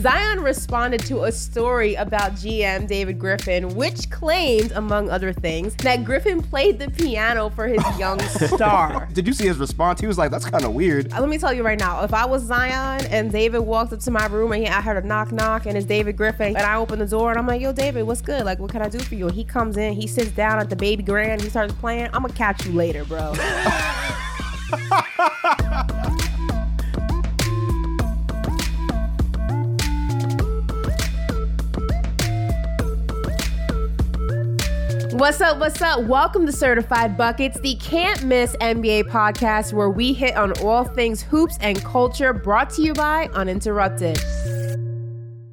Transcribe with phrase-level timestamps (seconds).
[0.00, 6.04] Zion responded to a story about GM David Griffin, which claimed, among other things, that
[6.04, 9.08] Griffin played the piano for his young star.
[9.12, 10.00] Did you see his response?
[10.00, 12.12] He was like, "That's kind of weird." Uh, Let me tell you right now, if
[12.12, 15.06] I was Zion and David walked up to my room and he, I heard a
[15.06, 17.72] knock knock and it's David Griffin and I open the door and I'm like, "Yo,
[17.72, 18.44] David, what's good?
[18.44, 20.68] Like, what can I do for you?" And he comes in, he sits down at
[20.70, 22.06] the baby grand, he starts playing.
[22.12, 23.32] I'm gonna catch you later, bro.
[35.16, 35.56] What's up?
[35.56, 36.02] What's up?
[36.02, 41.22] Welcome to Certified Buckets, the can't miss NBA podcast where we hit on all things
[41.22, 44.18] hoops and culture, brought to you by Uninterrupted.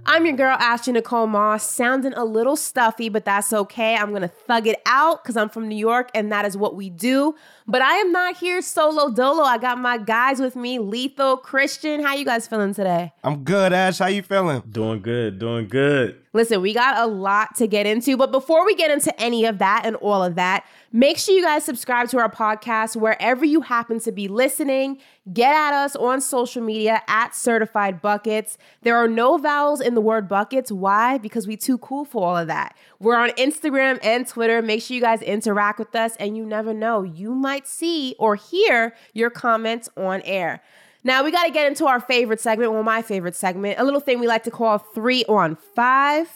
[0.05, 3.95] I'm your girl, Ashley Nicole Moss, sounding a little stuffy, but that's okay.
[3.95, 6.89] I'm gonna thug it out because I'm from New York and that is what we
[6.89, 7.34] do.
[7.66, 9.44] But I am not here solo dolo.
[9.44, 12.03] I got my guys with me, Lethal, Christian.
[12.03, 13.14] How you guys feeling today?
[13.23, 14.00] I'm good, Ash.
[14.00, 14.61] How you feeling?
[14.70, 16.23] Doing good, doing good.
[16.36, 19.59] Listen, we got a lot to get into, but before we get into any of
[19.59, 23.62] that and all of that, make sure you guys subscribe to our podcast wherever you
[23.62, 24.98] happen to be listening.
[25.31, 28.58] Get at us on social media at Certified Buckets.
[28.81, 30.72] There are no vowels in the word buckets.
[30.72, 31.20] Why?
[31.20, 32.76] Because we too cool for all of that.
[33.00, 34.64] We're on Instagram and Twitter.
[34.64, 38.36] Make sure you guys interact with us, and you never know, you might see or
[38.36, 40.64] hear your comments on air.
[41.06, 44.00] Now we got to get into our favorite segment, well, my favorite segment, a little
[44.00, 46.28] thing we like to call three on five.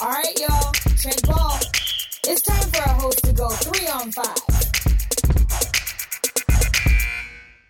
[0.00, 1.56] All right, y'all, check ball.
[2.26, 4.57] It's time for our host to go three on five.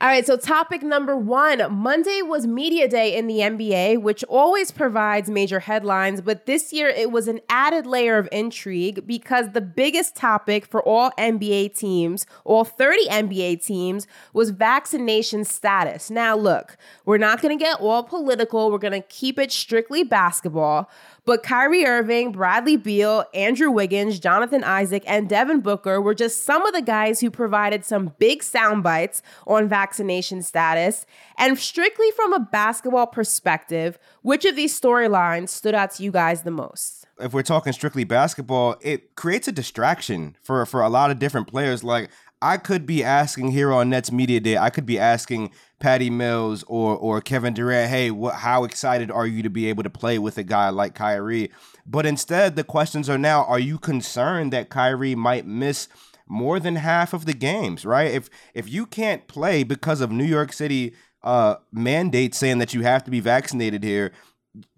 [0.00, 4.70] All right, so topic number one Monday was Media Day in the NBA, which always
[4.70, 9.60] provides major headlines, but this year it was an added layer of intrigue because the
[9.60, 16.12] biggest topic for all NBA teams, all 30 NBA teams, was vaccination status.
[16.12, 20.88] Now, look, we're not gonna get all political, we're gonna keep it strictly basketball.
[21.24, 26.64] But Kyrie Irving, Bradley Beal, Andrew Wiggins, Jonathan Isaac, and Devin Booker were just some
[26.66, 31.06] of the guys who provided some big sound bites on vaccination status.
[31.36, 36.42] And strictly from a basketball perspective, which of these storylines stood out to you guys
[36.42, 37.06] the most?
[37.20, 41.48] If we're talking strictly basketball, it creates a distraction for for a lot of different
[41.48, 41.82] players.
[41.82, 42.10] Like
[42.40, 46.64] I could be asking here on Nets Media Day, I could be asking Patty Mills
[46.66, 50.18] or or Kevin Durant, hey, what how excited are you to be able to play
[50.18, 51.50] with a guy like Kyrie?
[51.86, 55.88] But instead, the questions are now, are you concerned that Kyrie might miss
[56.26, 58.10] more than half of the games, right?
[58.10, 62.82] If if you can't play because of New York City uh mandates saying that you
[62.82, 64.12] have to be vaccinated here,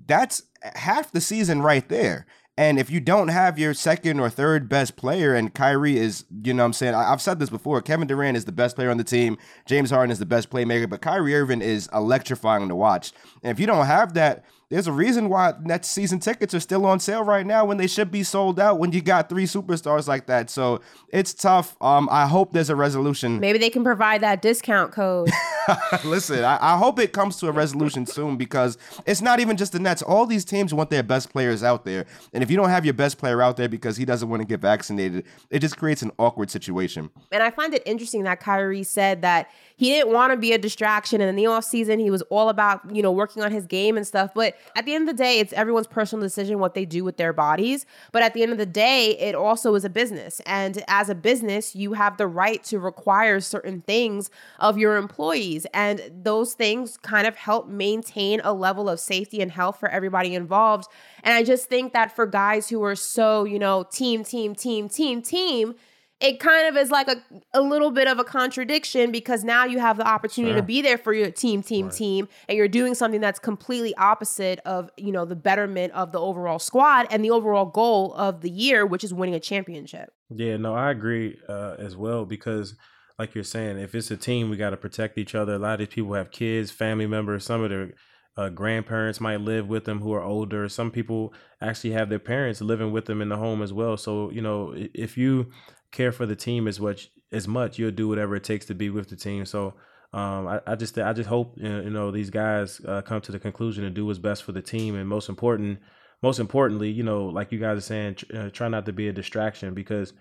[0.07, 2.27] that's half the season right there.
[2.61, 6.53] And if you don't have your second or third best player, and Kyrie is, you
[6.53, 6.95] know what I'm saying?
[6.95, 7.81] I, have said this before.
[7.81, 9.39] Kevin Durant is the best player on the team.
[9.65, 13.13] James Harden is the best playmaker, but Kyrie Irving is electrifying to watch.
[13.43, 16.87] And if you don't have that, there's a reason why next season tickets are still
[16.87, 20.07] on sale right now when they should be sold out when you got three superstars
[20.07, 20.49] like that.
[20.49, 21.77] So it's tough.
[21.81, 23.41] Um, I hope there's a resolution.
[23.41, 25.29] Maybe they can provide that discount code.
[26.05, 29.73] Listen, I, I, hope it comes to a resolution soon because it's not even just
[29.73, 30.03] the Nets.
[30.03, 32.07] All these teams want their best players out there.
[32.33, 34.47] And if you don't have your best player out there because he doesn't want to
[34.47, 37.11] get vaccinated, it just creates an awkward situation.
[37.33, 40.59] And I find it interesting that Kyrie said that he didn't want to be a
[40.59, 41.23] distraction.
[41.23, 44.07] And in the offseason, he was all about, you know, working on his game and
[44.07, 44.31] stuff.
[44.35, 47.17] But at the end of the day, it's everyone's personal decision what they do with
[47.17, 47.87] their bodies.
[48.13, 50.43] But at the end of the day, it also is a business.
[50.45, 55.67] And as a business, you have the right to require certain things of your employees.
[55.73, 60.35] And those things kind of help maintain a level of safety and health for everybody
[60.35, 60.89] involved.
[61.23, 64.91] And I just think that for guys who are so, you know, team, team, team,
[64.91, 65.75] team, team,
[66.21, 67.23] it kind of is like a,
[67.55, 70.61] a little bit of a contradiction because now you have the opportunity sure.
[70.61, 71.95] to be there for your team team right.
[71.95, 76.21] team and you're doing something that's completely opposite of you know the betterment of the
[76.21, 80.57] overall squad and the overall goal of the year which is winning a championship yeah
[80.57, 82.75] no i agree uh, as well because
[83.19, 85.75] like you're saying if it's a team we got to protect each other a lot
[85.75, 87.93] of these people have kids family members some of their
[88.37, 92.61] uh, grandparents might live with them who are older some people actually have their parents
[92.61, 95.51] living with them in the home as well so you know if you
[95.91, 98.91] care for the team as much as much, you'll do whatever it takes to be
[98.91, 99.45] with the team.
[99.47, 99.75] So
[100.13, 103.39] um, I, I, just I just hope you know these guys uh, come to the
[103.39, 105.79] conclusion and do what's best for the team, and most important,
[106.23, 109.09] most importantly, you know, like you guys are saying, tr- uh, try not to be
[109.09, 110.13] a distraction because.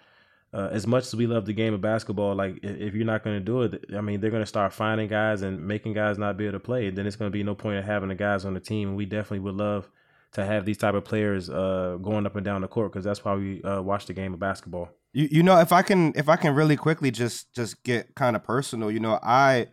[0.52, 3.38] Uh, as much as we love the game of basketball, like if you're not going
[3.38, 6.38] to do it, I mean, they're going to start finding guys and making guys not
[6.38, 6.90] be able to play.
[6.90, 8.88] Then it's going to be no point in having the guys on the team.
[8.88, 9.88] And we definitely would love
[10.34, 13.24] to have these type of players uh, going up and down the court because that's
[13.26, 14.90] why we uh, watch the game of basketball.
[15.14, 18.36] You you know if I can if I can really quickly just just get kind
[18.36, 19.68] of personal, you know, I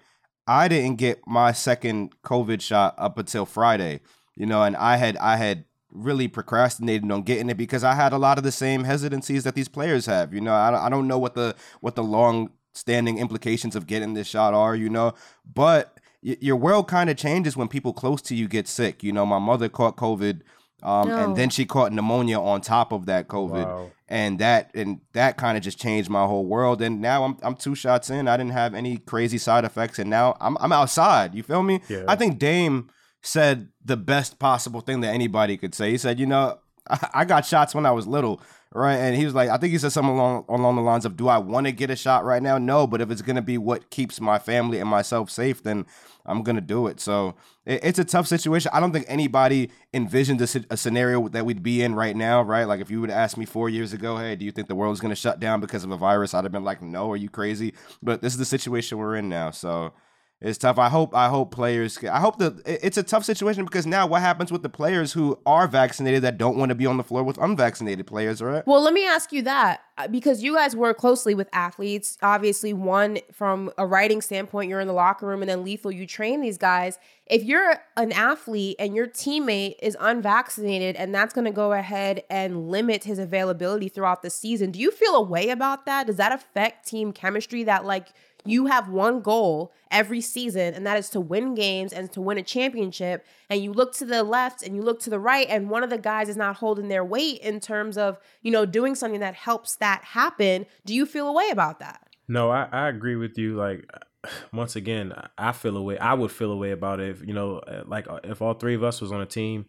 [0.47, 4.01] I didn't get my second COVID shot up until Friday.
[4.37, 8.13] you know, and I had I had really procrastinated on getting it because I had
[8.13, 10.33] a lot of the same hesitancies that these players have.
[10.35, 14.15] You know, I I don't know what the what the long standing implications of getting
[14.15, 15.15] this shot are, you know,
[15.55, 19.03] but y- your world kind of changes when people close to you get sick.
[19.03, 20.41] You know, my mother caught COVID.
[20.83, 21.25] Um, No.
[21.25, 23.91] and then she caught pneumonia on top of that COVID, Wow.
[24.09, 26.83] and that and that kind of just changed my whole world.
[26.83, 28.29] And now I'm I'm two shots in.
[28.29, 31.35] I didn't have any crazy side effects, and now I'm I'm outside.
[31.35, 31.81] You feel me?
[31.89, 32.05] Yeah.
[32.07, 32.91] I think Dame
[33.23, 35.91] said the best possible thing that anybody could say.
[35.91, 36.59] He said, you know,
[36.91, 38.43] I, I got shots when I was little,
[38.75, 38.97] right?
[38.97, 41.29] And he was like, I think he said something along along the lines of, "Do
[41.29, 42.59] I want to get a shot right now?
[42.59, 45.87] No, but if it's gonna be what keeps my family and myself safe, then
[46.25, 47.35] I'm gonna do it." So
[47.65, 48.71] it, it's a tough situation.
[48.75, 52.65] I don't think anybody envisioned a, a scenario that we'd be in right now, right?
[52.65, 54.89] Like if you would ask me four years ago, "Hey, do you think the world
[54.89, 57.31] world's gonna shut down because of a virus?" I'd have been like, "No, are you
[57.31, 59.93] crazy?" But this is the situation we're in now, so.
[60.41, 60.79] It's tough.
[60.79, 61.15] I hope.
[61.15, 61.99] I hope players.
[62.05, 65.39] I hope that it's a tough situation because now what happens with the players who
[65.47, 68.67] are vaccinated that don't want to be on the floor with unvaccinated players, right?
[68.67, 72.19] Well, let me ask you that uh, because you guys work closely with athletes.
[72.21, 76.07] Obviously, one from a writing standpoint, you're in the locker room, and then lethal, you
[76.07, 76.99] train these guys.
[77.25, 82.25] If you're an athlete and your teammate is unvaccinated, and that's going to go ahead
[82.29, 86.07] and limit his availability throughout the season, do you feel a way about that?
[86.07, 87.65] Does that affect team chemistry?
[87.65, 88.09] That like
[88.49, 92.39] you have one goal every season, and that is to win games and to win
[92.39, 93.25] a championship.
[93.49, 95.91] And you look to the left and you look to the right, and one of
[95.91, 99.35] the guys is not holding their weight in terms of, you know, doing something that
[99.35, 100.67] helps that happen.
[100.85, 102.03] Do you feel a way about that?
[102.29, 103.57] No, I, I agree with you.
[103.57, 103.91] Like
[104.53, 105.99] once again, I feel a way.
[105.99, 107.11] I would feel a way about it.
[107.11, 109.67] If, you know, like if all three of us was on a team,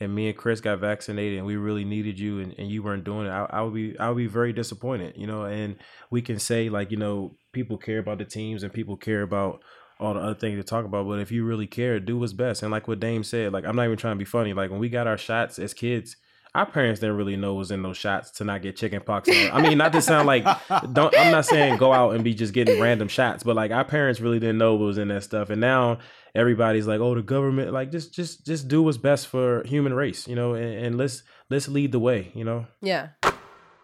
[0.00, 3.04] and me and Chris got vaccinated, and we really needed you, and, and you weren't
[3.04, 5.14] doing it, I, I would be I would be very disappointed.
[5.16, 5.76] You know, and
[6.10, 9.60] we can say like you know people care about the teams and people care about
[10.00, 11.06] all the other things to talk about.
[11.06, 12.62] But if you really care, do what's best.
[12.62, 14.54] And like what Dame said, like I'm not even trying to be funny.
[14.54, 16.16] Like when we got our shots as kids,
[16.54, 19.28] our parents didn't really know what was in those shots to not get chicken pox.
[19.28, 20.44] I mean, not to sound like
[20.92, 21.16] don't.
[21.16, 24.20] I'm not saying go out and be just getting random shots, but like our parents
[24.20, 25.50] really didn't know what was in that stuff.
[25.50, 25.98] And now
[26.34, 30.28] everybody's like, oh, the government, like just just just do what's best for human race,
[30.28, 32.66] you know, and, and let's let's lead the way, you know.
[32.80, 33.08] Yeah.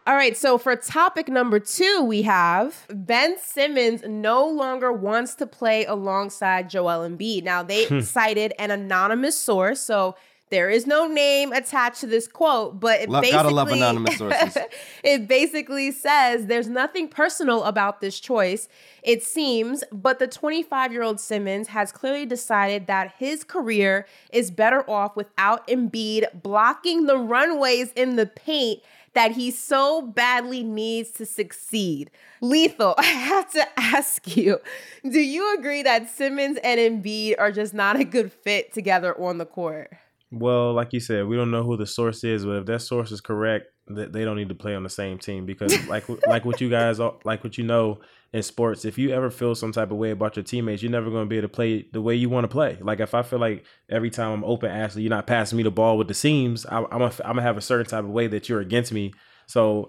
[0.08, 5.48] All right, so for topic number two, we have Ben Simmons no longer wants to
[5.48, 7.42] play alongside Joel Embiid.
[7.42, 7.98] Now, they hmm.
[8.00, 10.14] cited an anonymous source, so
[10.50, 14.18] there is no name attached to this quote, but it Love- basically, gotta love anonymous
[14.18, 14.56] sources.
[15.02, 18.68] it basically says there's nothing personal about this choice,
[19.02, 24.50] it seems, but the 25 year old Simmons has clearly decided that his career is
[24.50, 28.82] better off without Embiid blocking the runways in the paint
[29.14, 32.10] that he so badly needs to succeed.
[32.42, 34.58] Lethal, I have to ask you
[35.02, 39.38] do you agree that Simmons and Embiid are just not a good fit together on
[39.38, 39.90] the court?
[40.32, 43.12] Well, like you said, we don't know who the source is, but if that source
[43.12, 46.44] is correct, th- they don't need to play on the same team because, like, like
[46.44, 48.00] what you guys, all- like what you know
[48.32, 51.10] in sports, if you ever feel some type of way about your teammates, you're never
[51.10, 52.76] going to be able to play the way you want to play.
[52.80, 55.70] Like, if I feel like every time I'm open, Ashley, you're not passing me the
[55.70, 58.26] ball with the seams, I, I'm gonna, I'm gonna have a certain type of way
[58.26, 59.12] that you're against me.
[59.46, 59.88] So.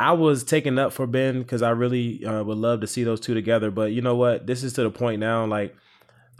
[0.00, 3.18] I was taken up for Ben because I really uh, would love to see those
[3.18, 3.72] two together.
[3.72, 4.46] But you know what?
[4.46, 5.44] This is to the point now.
[5.44, 5.74] Like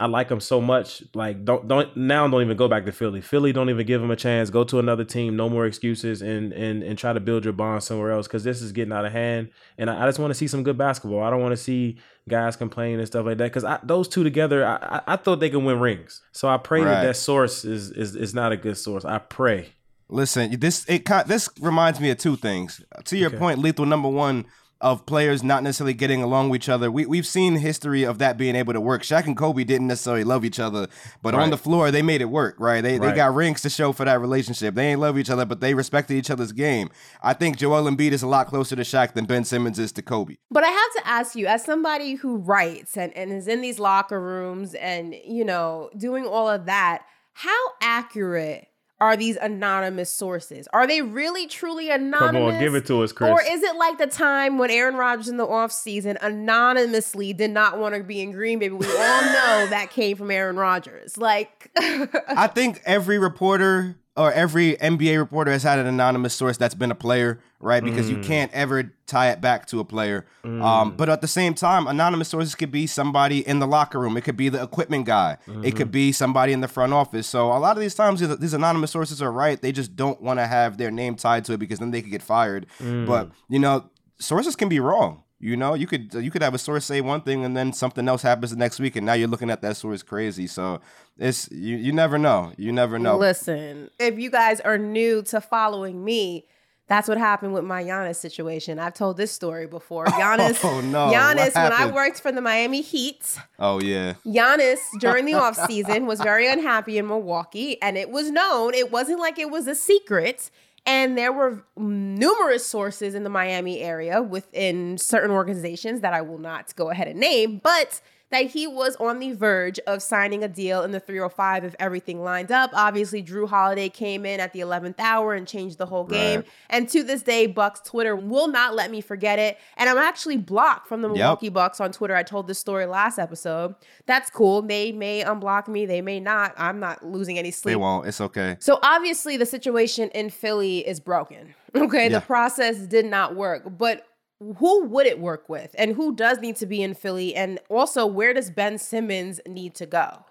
[0.01, 1.03] I like him so much.
[1.13, 3.19] Like don't don't now don't even go back to Philly.
[3.21, 4.49] Philly don't even give him a chance.
[4.49, 5.35] Go to another team.
[5.35, 8.61] No more excuses and and and try to build your bond somewhere else because this
[8.61, 9.49] is getting out of hand.
[9.77, 11.21] And I, I just want to see some good basketball.
[11.21, 11.97] I don't want to see
[12.29, 15.49] guys complaining and stuff like that because those two together, I, I I thought they
[15.49, 16.21] could win rings.
[16.31, 17.01] So I pray Right.
[17.01, 19.03] that that source is is is not a good source.
[19.03, 19.73] I pray.
[20.11, 22.81] Listen, this it this reminds me of two things.
[23.05, 23.37] To your Okay.
[23.37, 24.45] point, lethal number one
[24.81, 26.89] of players not necessarily getting along with each other.
[26.89, 29.03] We we've seen history of that being able to work.
[29.03, 30.87] Shaq and Kobe didn't necessarily love each other,
[31.21, 32.55] but on the floor they made it work.
[32.59, 32.81] Right?
[32.81, 34.75] They they got rings to show for that relationship.
[34.75, 36.89] They ain't love each other, but they respected each other's game.
[37.21, 40.01] I think Joel Embiid is a lot closer to Shaq than Ben Simmons is to
[40.01, 40.37] Kobe.
[40.49, 43.79] But I have to ask you, as somebody who writes and, and is in these
[43.79, 48.68] locker rooms and, you know, doing all of that, how accurate
[49.01, 50.67] are these anonymous sources?
[50.73, 52.31] Are they really truly anonymous?
[52.31, 53.29] Come on, give it to us, Chris.
[53.29, 57.79] Or is it like the time when Aaron Rodgers in the offseason anonymously did not
[57.79, 61.17] want to be in Green Bay, but we all know that came from Aaron Rodgers.
[61.17, 66.75] Like I think every reporter or every NBA reporter has had an anonymous source that's
[66.75, 67.81] been a player, right?
[67.81, 68.23] Because you mm.
[68.23, 70.25] can't ever tie it back to a player.
[70.43, 70.61] Mm.
[70.61, 74.17] Um, but at the same time, anonymous sources could be somebody in the locker room.
[74.17, 75.37] It could be the equipment guy.
[75.47, 75.91] It could mm-hmm.
[75.91, 77.27] be somebody in the front office.
[77.27, 79.61] So a lot of these times, these- these anonymous sources are right.
[79.61, 82.11] They just don't want to have their name tied to it because then they could
[82.11, 82.65] get fired.
[82.77, 83.31] But mm.
[83.47, 85.23] you know, sources can be wrong.
[85.41, 88.07] You know, you could you could have a source say one thing and then something
[88.09, 90.47] else happens the next week, and now you're looking at that source crazy.
[90.47, 90.81] So
[91.17, 92.51] it's you you never know.
[92.57, 93.17] You never know.
[93.17, 96.45] Listen, if you guys are new to following me,
[96.87, 98.79] that's what happened with my Giannis situation.
[98.79, 100.05] I've told this story before.
[100.07, 101.09] Giannis, Oh, no.
[101.09, 104.15] Giannis, when I worked for the Miami Heat, Oh yeah.
[104.25, 108.73] Giannis during the offseason was very unhappy in Milwaukee, and it was known.
[108.73, 110.49] It wasn't like it was a secret.
[110.89, 116.39] And there were numerous sources in the Miami area within certain organizations that I will
[116.39, 120.47] not go ahead and name, but that he was on the verge of signing a
[120.47, 122.69] deal in the 305 if everything lined up.
[122.73, 126.41] Obviously, Jrue Holiday came in at the 11th hour and changed the whole game.
[126.41, 126.47] Right.
[126.69, 129.57] And to this day, Bucks Twitter will not let me forget it.
[129.77, 132.15] And I'm actually blocked from the Milwaukee Bucks on Twitter.
[132.15, 133.75] I told this story last episode.
[134.05, 134.61] That's cool.
[134.61, 136.53] They may unblock me, they may not.
[136.57, 137.71] I'm not losing any sleep.
[137.71, 138.07] They won't.
[138.07, 138.57] It's okay.
[138.59, 141.55] So obviously the situation in Philly is broken.
[141.75, 142.17] Okay, Yeah.
[142.17, 143.61] the process did not work.
[143.77, 144.03] But
[144.39, 145.75] who would it work with?
[145.77, 147.35] And who does need to be in Philly?
[147.35, 150.25] And also where does Ben Simmons need to go?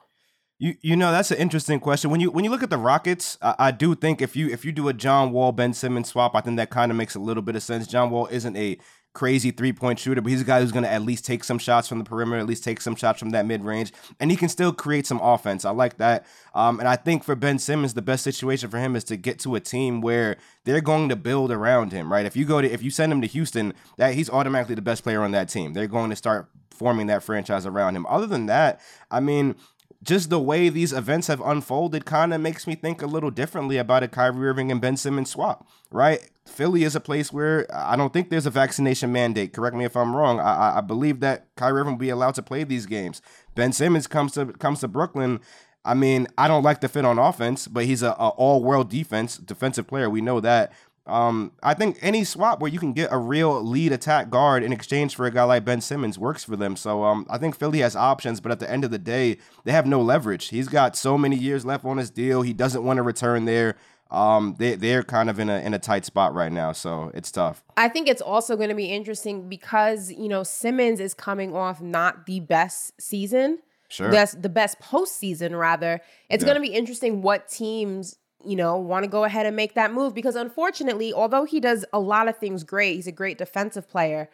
[0.60, 2.10] You you know that's an interesting question.
[2.10, 4.64] When you when you look at the Rockets, I, I do think if you if
[4.64, 7.20] you do a John Wall Ben Simmons swap, I think that kind of makes a
[7.20, 7.86] little bit of sense.
[7.86, 8.76] John Wall isn't a
[9.18, 11.58] crazy three point shooter, but he's a guy who's going to at least take some
[11.58, 14.36] shots from the perimeter, at least take some shots from that mid range, and he
[14.36, 15.64] can still create some offense.
[15.64, 16.24] I like that.
[16.54, 19.40] Um, and I think for Ben Simmons, the best situation for him is to get
[19.40, 22.12] to a team where they're going to build around him.
[22.12, 22.26] Right?
[22.26, 25.02] If you go to if you send him to Houston, that he's automatically the best
[25.02, 25.72] player on that team.
[25.72, 28.06] They're going to start forming that franchise around him.
[28.06, 29.56] Other than that, I mean
[30.02, 33.78] just the way these events have unfolded kind of makes me think a little differently
[33.78, 36.30] about a Kyrie Irving and Ben Simmons swap, right?
[36.46, 39.52] Philly is a place where I don't think there's a vaccination mandate.
[39.52, 40.38] Correct me if I'm wrong.
[40.40, 43.20] I, I- believe that Kyrie Irving will be allowed to play these games.
[43.54, 45.40] Ben Simmons comes to comes to Brooklyn.
[45.84, 48.90] I mean, I don't like the fit on offense, but he's a, a all world
[48.90, 50.08] defense defensive player.
[50.08, 50.72] We know that.
[51.08, 54.72] Um, I think any swap where you can get a real lead attack guard in
[54.72, 56.76] exchange for a guy like Ben Simmons works for them.
[56.76, 59.72] So um, I think Philly has options, but at the end of the day, they
[59.72, 60.48] have no leverage.
[60.48, 62.42] He's got so many years left on his deal.
[62.42, 63.76] He doesn't want to return there.
[64.10, 67.30] Um, they they're kind of in a in a tight spot right now, so it's
[67.30, 67.62] tough.
[67.76, 71.82] I think it's also going to be interesting because, you know, Simmons is coming off
[71.82, 73.58] not the best season.
[73.90, 74.10] Sure.
[74.10, 76.00] That's the best postseason, rather.
[76.30, 76.52] It's Yeah.
[76.52, 79.92] going to be interesting what teams, you know, want to go ahead and make that
[79.92, 83.88] move because unfortunately, although he does a lot of things great, he's a great defensive
[83.88, 84.28] player.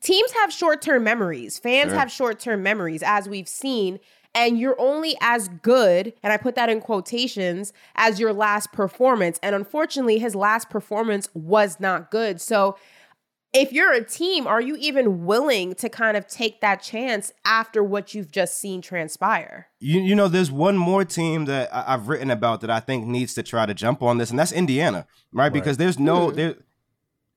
[0.00, 1.58] Teams have short term memories.
[1.58, 1.98] Fans Sure.
[1.98, 3.98] have short term memories, as we've seen.
[4.32, 9.40] And you're only as good, and I put that in quotations, as your last performance.
[9.42, 12.40] And unfortunately, his last performance was not good.
[12.40, 12.76] So
[13.52, 17.82] if you're a team, are you even willing to kind of take that chance after
[17.82, 19.68] what you've just seen transpire?
[19.80, 23.06] You you know, there's one more team that I, I've written about that I think
[23.06, 25.52] needs to try to jump on this, and that's Indiana, right?
[25.52, 26.36] Because there's no hmm.
[26.36, 26.54] there.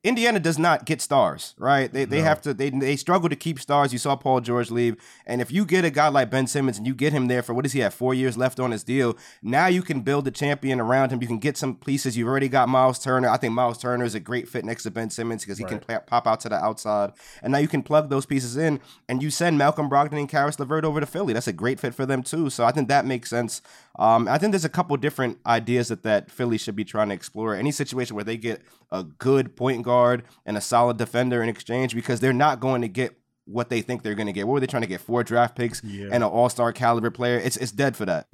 [0.04, 1.92] Indiana does not get stars, right?
[1.94, 2.26] They, they No.
[2.26, 3.94] have to they they struggle to keep stars.
[3.94, 6.86] You saw Paul George leave, and if you get a guy like Ben Simmons and
[6.86, 9.16] you get him there for what does he have four years left on his deal?
[9.42, 11.22] Now you can build a champion around him.
[11.22, 12.18] You can get some pieces.
[12.18, 13.30] You've already got Miles Turner.
[13.30, 15.78] I think Miles Turner is a great fit next to Ben Simmons because he can
[15.78, 15.88] Right.
[15.88, 19.24] pla- pop out to the outside, and now you can plug those pieces in, and
[19.24, 21.32] you send Malcolm Brogdon and Karis LeVert over to Philly.
[21.34, 22.50] That's a great fit for them too.
[22.50, 23.62] So I think that makes sense.
[24.00, 27.16] Um, I think there's a couple different ideas that that Philly should be trying to
[27.16, 27.56] explore.
[27.56, 31.94] Any situation where they get a good point guard and a solid defender in exchange,
[31.94, 34.48] because they're not going to get what they think they're going to get.
[34.48, 35.02] What were they trying to get?
[35.02, 36.06] Four draft picks Yeah.
[36.06, 37.38] and an All Star caliber player.
[37.38, 38.28] It's it's dead for that.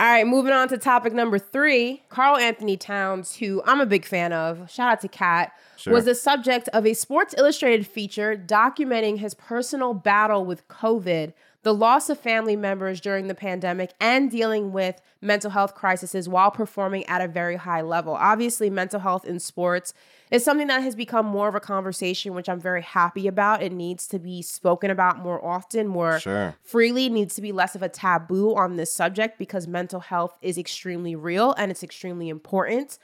[0.00, 2.02] All right, moving on to topic number three.
[2.08, 5.92] Karl-Anthony Towns, who I'm a big fan of, shout out to KAT, Sure.
[5.92, 11.32] was the subject of a Sports Illustrated feature documenting his personal battle with COVID,
[11.68, 16.50] the loss of family members during the pandemic, and dealing with mental health crises while
[16.50, 18.14] performing at a very high level.
[18.14, 19.92] Obviously, mental health in sports
[20.30, 23.62] is something that has become more of a conversation, which I'm very happy about.
[23.62, 26.54] It needs to be spoken about more often, more Sure.
[26.62, 30.56] freely needs to be less of a taboo on this subject because mental health is
[30.56, 32.96] extremely real and it's extremely important.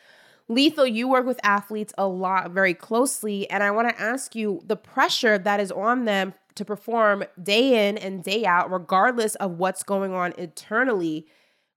[0.49, 4.61] Lethal, you work with athletes a lot very closely, and I want to ask you
[4.67, 9.53] the pressure that is on them to perform day in and day out, regardless of
[9.53, 11.27] what's going on internally.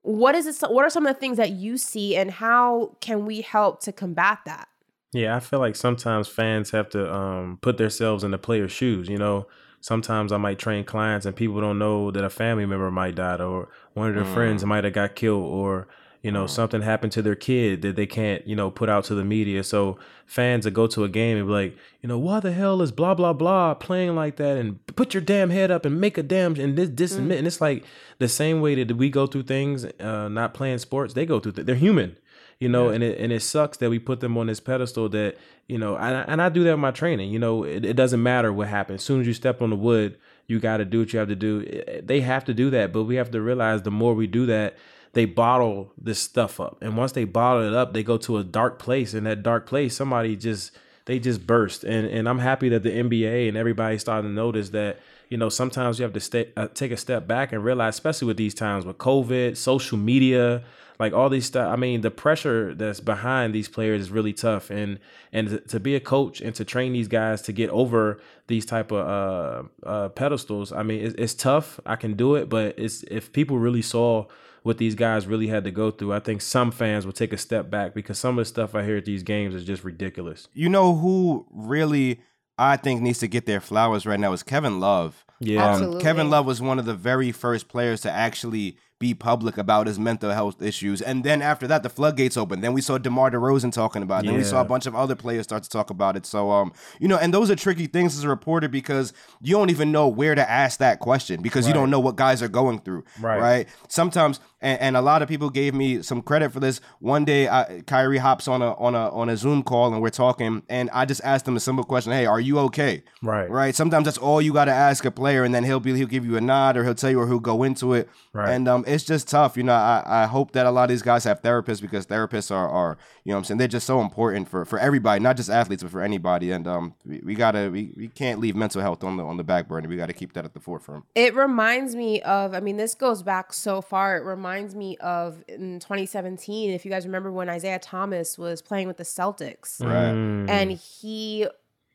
[0.01, 0.69] What is it?
[0.69, 3.91] What are some of the things that you see, and how can we help to
[3.91, 4.67] combat that?
[5.13, 9.07] Yeah, I feel like sometimes fans have to um, put themselves in the player's shoes.
[9.07, 9.47] You know,
[9.79, 13.37] sometimes I might train clients and people don't know that a family member might die,
[13.37, 15.87] or one of their friends might have got killed or
[16.27, 19.15] you know something happened to their kid that they can't you know put out to
[19.15, 19.63] the media.
[19.63, 22.81] So fans that go to a game and be like, you know, why the hell
[22.81, 26.17] is blah blah blah playing like that and put your damn head up and make
[26.17, 27.37] a damn and this this and that.
[27.37, 27.85] and it's like
[28.19, 31.53] the same way that we go through things, uh, not playing sports, they go through.
[31.53, 32.17] Th- they're human
[32.59, 35.37] You know, and it and it sucks that we put them on this pedestal that
[35.67, 37.31] you know, and I, and I do that in my training.
[37.31, 39.01] You know, it, it doesn't matter what happens.
[39.01, 40.17] As soon as you step on the wood,
[40.47, 41.63] you got to do what you have to do.
[42.03, 44.75] They have to do that, but we have to realize the more we do that,
[45.17, 48.43] they bottle this stuff up, and once they bottle it up, they go to a
[48.43, 49.15] dark place.
[49.15, 51.83] In that dark place, somebody just they just burst.
[51.83, 55.49] And and I'm happy that the NBA and everybody's starting to notice that you know
[55.49, 58.53] sometimes you have to stay, uh, take a step back and realize, especially with these
[58.53, 60.63] times with COVID, social media,
[60.99, 61.67] like all these stuff.
[61.67, 64.99] I mean, the pressure that's behind these players is really tough, and
[65.33, 68.91] and to be a coach and to train these guys to get over these type
[68.91, 70.71] of uh, uh, pedestals.
[70.71, 71.79] I mean, it's, it's tough.
[71.87, 74.27] I can do it, but it's if people really saw
[74.67, 77.37] what these guys really had to go through, I think some fans will take a
[77.37, 80.49] step back because some of the stuff I hear at these games is just ridiculous.
[80.53, 82.19] You know who really
[82.57, 85.25] I think needs to get their flowers right now is Kevin Love.
[85.39, 89.57] Yeah, Um, Kevin Love was one of the very first players to actually be public
[89.57, 91.01] about his mental health issues.
[91.01, 92.63] And then after that, the floodgates opened.
[92.63, 94.27] Then we saw DeMar DeRozan talking about it.
[94.27, 96.25] Then we saw a bunch of other players start to talk about it.
[96.25, 99.69] So, um, you know, and those are tricky things as a reporter because you don't
[99.69, 102.79] even know where to ask that question because you don't know what guys are going
[102.79, 103.03] through.
[103.21, 103.39] Right.
[103.39, 103.67] Right.
[103.87, 106.81] Sometimes, and, and a lot of people gave me some credit for this.
[106.99, 110.09] One day, I, Kyrie hops on a on a on a Zoom call and we're
[110.09, 113.03] talking, and I just asked him a simple question: Hey, are you okay?
[113.21, 113.49] Right.
[113.49, 113.75] Right.
[113.75, 116.25] Sometimes that's all you got to ask a player, and then he'll be he'll give
[116.25, 118.09] you a nod or he'll tell you or he'll go into it.
[118.33, 118.51] Right.
[118.51, 119.57] And um, it's just tough.
[119.57, 122.49] You know, I, I hope that a lot of these guys have therapists because therapists
[122.49, 125.37] are, are you know what I'm saying they're just so important for, for everybody, not
[125.37, 126.51] just athletes, but for anybody.
[126.51, 129.43] And um, we, we gotta we, we can't leave mental health on the on the
[129.43, 129.87] back burner.
[129.89, 131.05] We got to keep that at the forefront.
[131.15, 134.17] It reminds me of, I mean, this goes back so far.
[134.17, 138.87] It reminds me of in 2017, if you guys remember when Isaiah Thomas was playing
[138.87, 140.13] with the Celtics Right.
[140.13, 140.49] Mm.
[140.49, 141.47] and he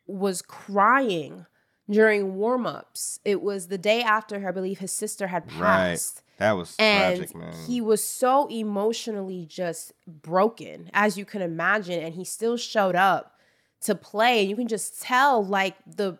[0.06, 1.46] was crying
[1.90, 3.18] during warmups.
[3.24, 5.98] It was the day after, I believe, his sister had Right.
[6.42, 7.54] That was And tragic, man.
[7.66, 12.02] he was so emotionally just broken, as you can imagine.
[12.02, 13.38] And he still showed up
[13.82, 14.40] to play.
[14.40, 16.18] And you can just tell, like, the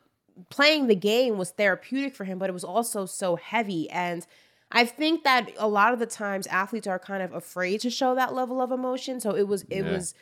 [0.48, 3.90] playing the game was therapeutic for him, but it was also so heavy.
[3.90, 4.26] And
[4.70, 8.14] I think that a lot of the times athletes are kind of afraid to show
[8.14, 9.20] that level of emotion.
[9.20, 9.90] So it was it Yeah.
[9.90, 10.14] was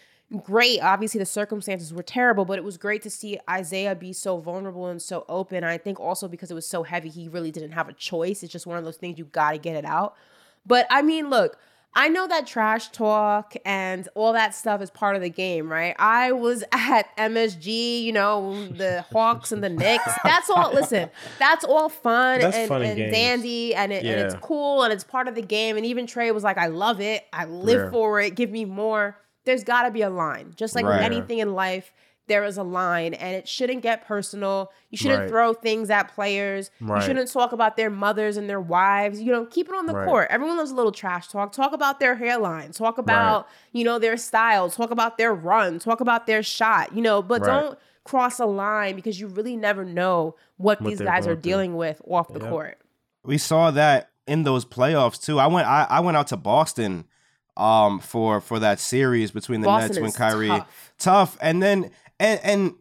[0.42, 0.80] great.
[0.80, 4.86] Obviously the circumstances were terrible, but it was great to see Isaiah be so vulnerable
[4.86, 5.64] and so open.
[5.64, 8.42] I think also because it was so heavy, he really didn't have a choice.
[8.42, 10.14] It's just one of those things you got to get it out.
[10.66, 11.58] But I mean, look,
[11.92, 15.96] I know that trash talk and all that stuff is part of the game, right?
[15.98, 20.12] I was at MSG, you know, the Hawks and the Knicks.
[20.22, 20.72] That's all.
[20.72, 24.92] Listen, that's all fun That's and, and and dandy, and, it, and it's cool and
[24.92, 25.76] it's part of the game.
[25.76, 27.26] And even Trae was like, "I love it.
[27.32, 27.90] I live Yeah.
[27.90, 28.36] for it.
[28.36, 31.02] Give me more." There's got to be a line, just like Right.
[31.02, 31.92] anything in life.
[32.28, 34.70] There is a line, and it shouldn't get personal.
[34.90, 35.28] You shouldn't Right.
[35.28, 36.70] throw things at players.
[36.80, 36.98] Right.
[37.00, 39.20] You shouldn't talk about their mothers and their wives.
[39.20, 40.06] You know, keep it on the Right.
[40.06, 40.28] court.
[40.30, 41.50] Everyone loves a little trash talk.
[41.52, 42.70] Talk about their hairline.
[42.70, 44.70] Talk about you know their style.
[44.70, 45.80] Talk about their run.
[45.80, 46.94] Talk about their shot.
[46.94, 47.48] You know, but Right.
[47.52, 51.42] don't cross a line because you really never know what, What these guys are going
[51.42, 51.50] through.
[51.50, 52.48] dealing with off the Yep.
[52.50, 52.78] court.
[53.24, 55.40] we saw that in those playoffs too.
[55.40, 57.06] I went I, I went out to Boston
[57.60, 60.92] um for for that series between the Boston Nets when is Kyrie tough.
[60.98, 62.74] tough and then and and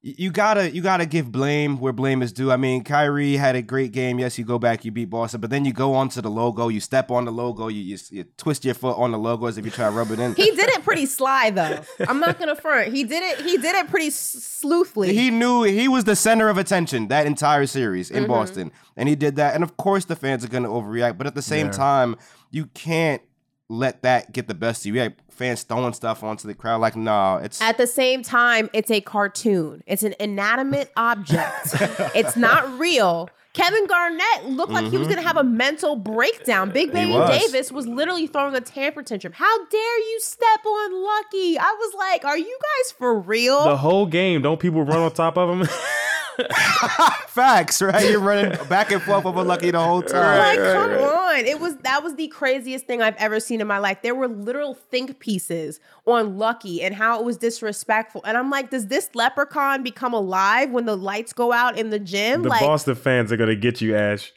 [0.00, 2.52] you gotta you gotta give blame where blame is due.
[2.52, 4.20] I mean, Kyrie had a great game.
[4.20, 6.78] Yes, you go back, you beat Boston, but then you go onto the logo, you
[6.78, 9.64] step on the logo, you you, you twist your foot on the logo as if
[9.64, 10.36] you try to rub it in.
[10.36, 11.80] He did it pretty sly though.
[12.06, 12.94] I'm not gonna front.
[12.94, 13.44] He did it.
[13.44, 15.12] He did it pretty s- sleuthly.
[15.14, 18.18] He knew he was the center of attention that entire series Mm-hmm.
[18.18, 19.56] in Boston, and he did that.
[19.56, 21.72] And of course, the fans are going to overreact, but at the same Yeah.
[21.72, 22.16] time,
[22.52, 23.20] you can't
[23.68, 24.94] let that get the best of you.
[24.94, 28.70] You have fans throwing stuff onto the crowd, like, nah, it's At the same time,
[28.72, 29.82] it's a cartoon.
[29.86, 31.74] It's an inanimate object.
[32.14, 33.28] it's not real.
[33.54, 35.14] Kevin Garnett looked like he was mm-hmm.
[35.14, 36.70] going to have a mental breakdown.
[36.70, 37.40] Big Baby was.
[37.40, 39.32] Davis was literally throwing a temper tantrum.
[39.32, 41.58] How dare you step on Lucky?
[41.58, 43.64] I was like, are you guys for real?
[43.64, 45.68] The whole game, don't people run on top of him?
[47.28, 48.10] facts, right?
[48.10, 50.38] You're running back and forth over Lucky the whole time.
[50.38, 51.36] like, come on.
[51.46, 54.02] It was that was the craziest thing I've ever seen in my life.
[54.02, 58.22] There were literal think pieces on Lucky and how it was disrespectful.
[58.24, 61.98] And I'm like, does this leprechaun become alive when the lights go out in the
[61.98, 62.42] gym?
[62.42, 64.32] the like Boston fans are gonna get you, Ash.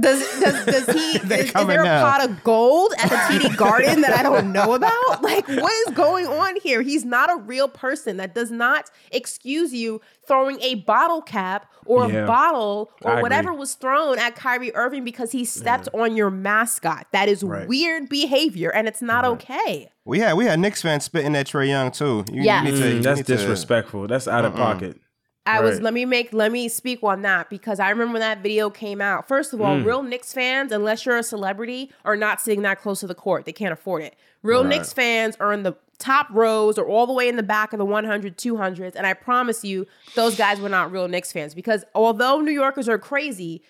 [0.00, 2.02] Does does does he is, is there a now.
[2.10, 4.92] pot of gold at the TD Garden that I don't know about?
[5.22, 6.82] Like what is going on here?
[6.82, 8.16] He's not a real person.
[8.18, 12.24] That does not excuse you throwing a bottle cap or Yeah.
[12.24, 13.22] a bottle I or agree.
[13.22, 17.06] whatever was thrown at Kyrie Irving because he stepped on your mascot.
[17.12, 17.66] That is Right.
[17.66, 19.90] weird behavior and it's not okay.
[20.04, 22.24] We had we had Knicks fans spitting at Trae Young too.
[22.30, 22.64] You, you Yes.
[22.64, 24.06] to- you Mm, that's need to- disrespectful.
[24.06, 24.98] That's out of pocket.
[25.46, 28.42] I was let me make let me speak on that because I remember when that
[28.42, 29.28] video came out.
[29.28, 29.64] First of Mm.
[29.64, 33.14] all, real Knicks fans, unless you're a celebrity, are not sitting that close to the
[33.14, 33.44] court.
[33.44, 34.14] They can't afford it.
[34.42, 34.70] Real Right.
[34.70, 37.78] Knicks fans are in the top rows or all the way in the back of
[37.78, 38.94] the 100, 200s.
[38.94, 42.88] And I promise you, those guys were not real Knicks fans because although New Yorkers
[42.88, 43.62] are crazy,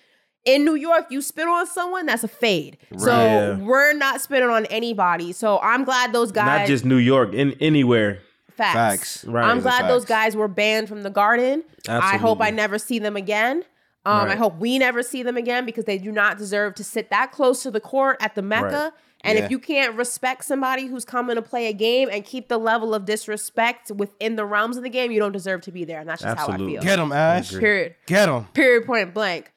[0.45, 2.79] in New York, you spit on someone, that's a fade.
[2.97, 3.57] So Yeah.
[3.59, 5.33] we're not spitting on anybody.
[5.33, 8.21] So I'm glad those guys Not just New York, in anywhere.
[8.57, 8.75] Facts.
[9.23, 9.25] Facts.
[9.25, 9.45] Right.
[9.45, 11.62] I'm Those are glad those guys were banned from the garden.
[11.88, 13.64] I hope I never see them again.
[14.05, 17.11] Um, I hope we never see them again because they do not deserve to sit
[17.11, 18.64] that close to the court at the Mecca.
[18.71, 18.92] Right.
[19.23, 19.45] And Yeah.
[19.47, 22.95] if you can't respect somebody who's coming to play a game and keep the level
[22.95, 25.99] of disrespect within the realms of the game, you don't deserve to be there.
[25.99, 26.75] And that's just Absolutely.
[26.77, 26.88] how I feel.
[26.88, 27.51] Get them, Ash.
[27.51, 27.95] Period.
[28.07, 28.45] Get him.
[28.55, 28.87] Period.
[28.87, 29.51] Point blank.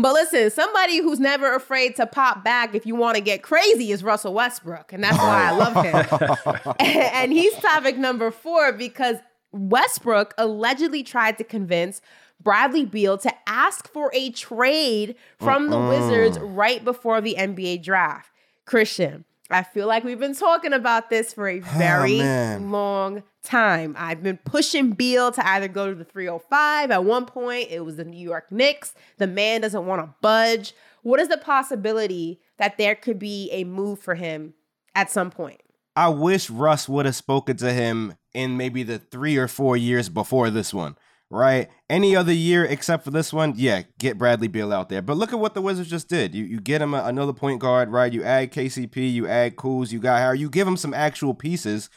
[0.00, 3.90] But listen, somebody who's never afraid to pop back if you want to get crazy
[3.90, 4.92] is Russell Westbrook.
[4.92, 6.74] And that's why I love him.
[6.80, 9.16] and he's topic number four because
[9.50, 12.00] Westbrook allegedly tried to convince
[12.40, 18.30] Bradley Beal to ask for a trade from the Wizards right before the NBA draft.
[18.66, 22.70] Christian, I feel like we've been talking about this for a oh, very man.
[22.70, 23.94] long time.
[23.98, 26.90] I've been pushing Beal to either go to the 305.
[26.90, 28.94] At one point, it was the New York Knicks.
[29.16, 30.74] The man doesn't want to budge.
[31.02, 34.54] What is the possibility that there could be a move for him
[34.94, 35.62] at some point?
[35.96, 40.08] I wish Russ would have spoken to him in maybe the three or four years
[40.08, 40.96] before this one,
[41.30, 41.68] right?
[41.88, 45.02] Any other year except for this one, yeah, get Bradley Beal out there.
[45.02, 46.34] But look at what the Wizards just did.
[46.34, 48.12] You you get him a, another point guard, right?
[48.12, 51.90] You add KCP, you add Kuz, you got Harry, you give him some actual pieces.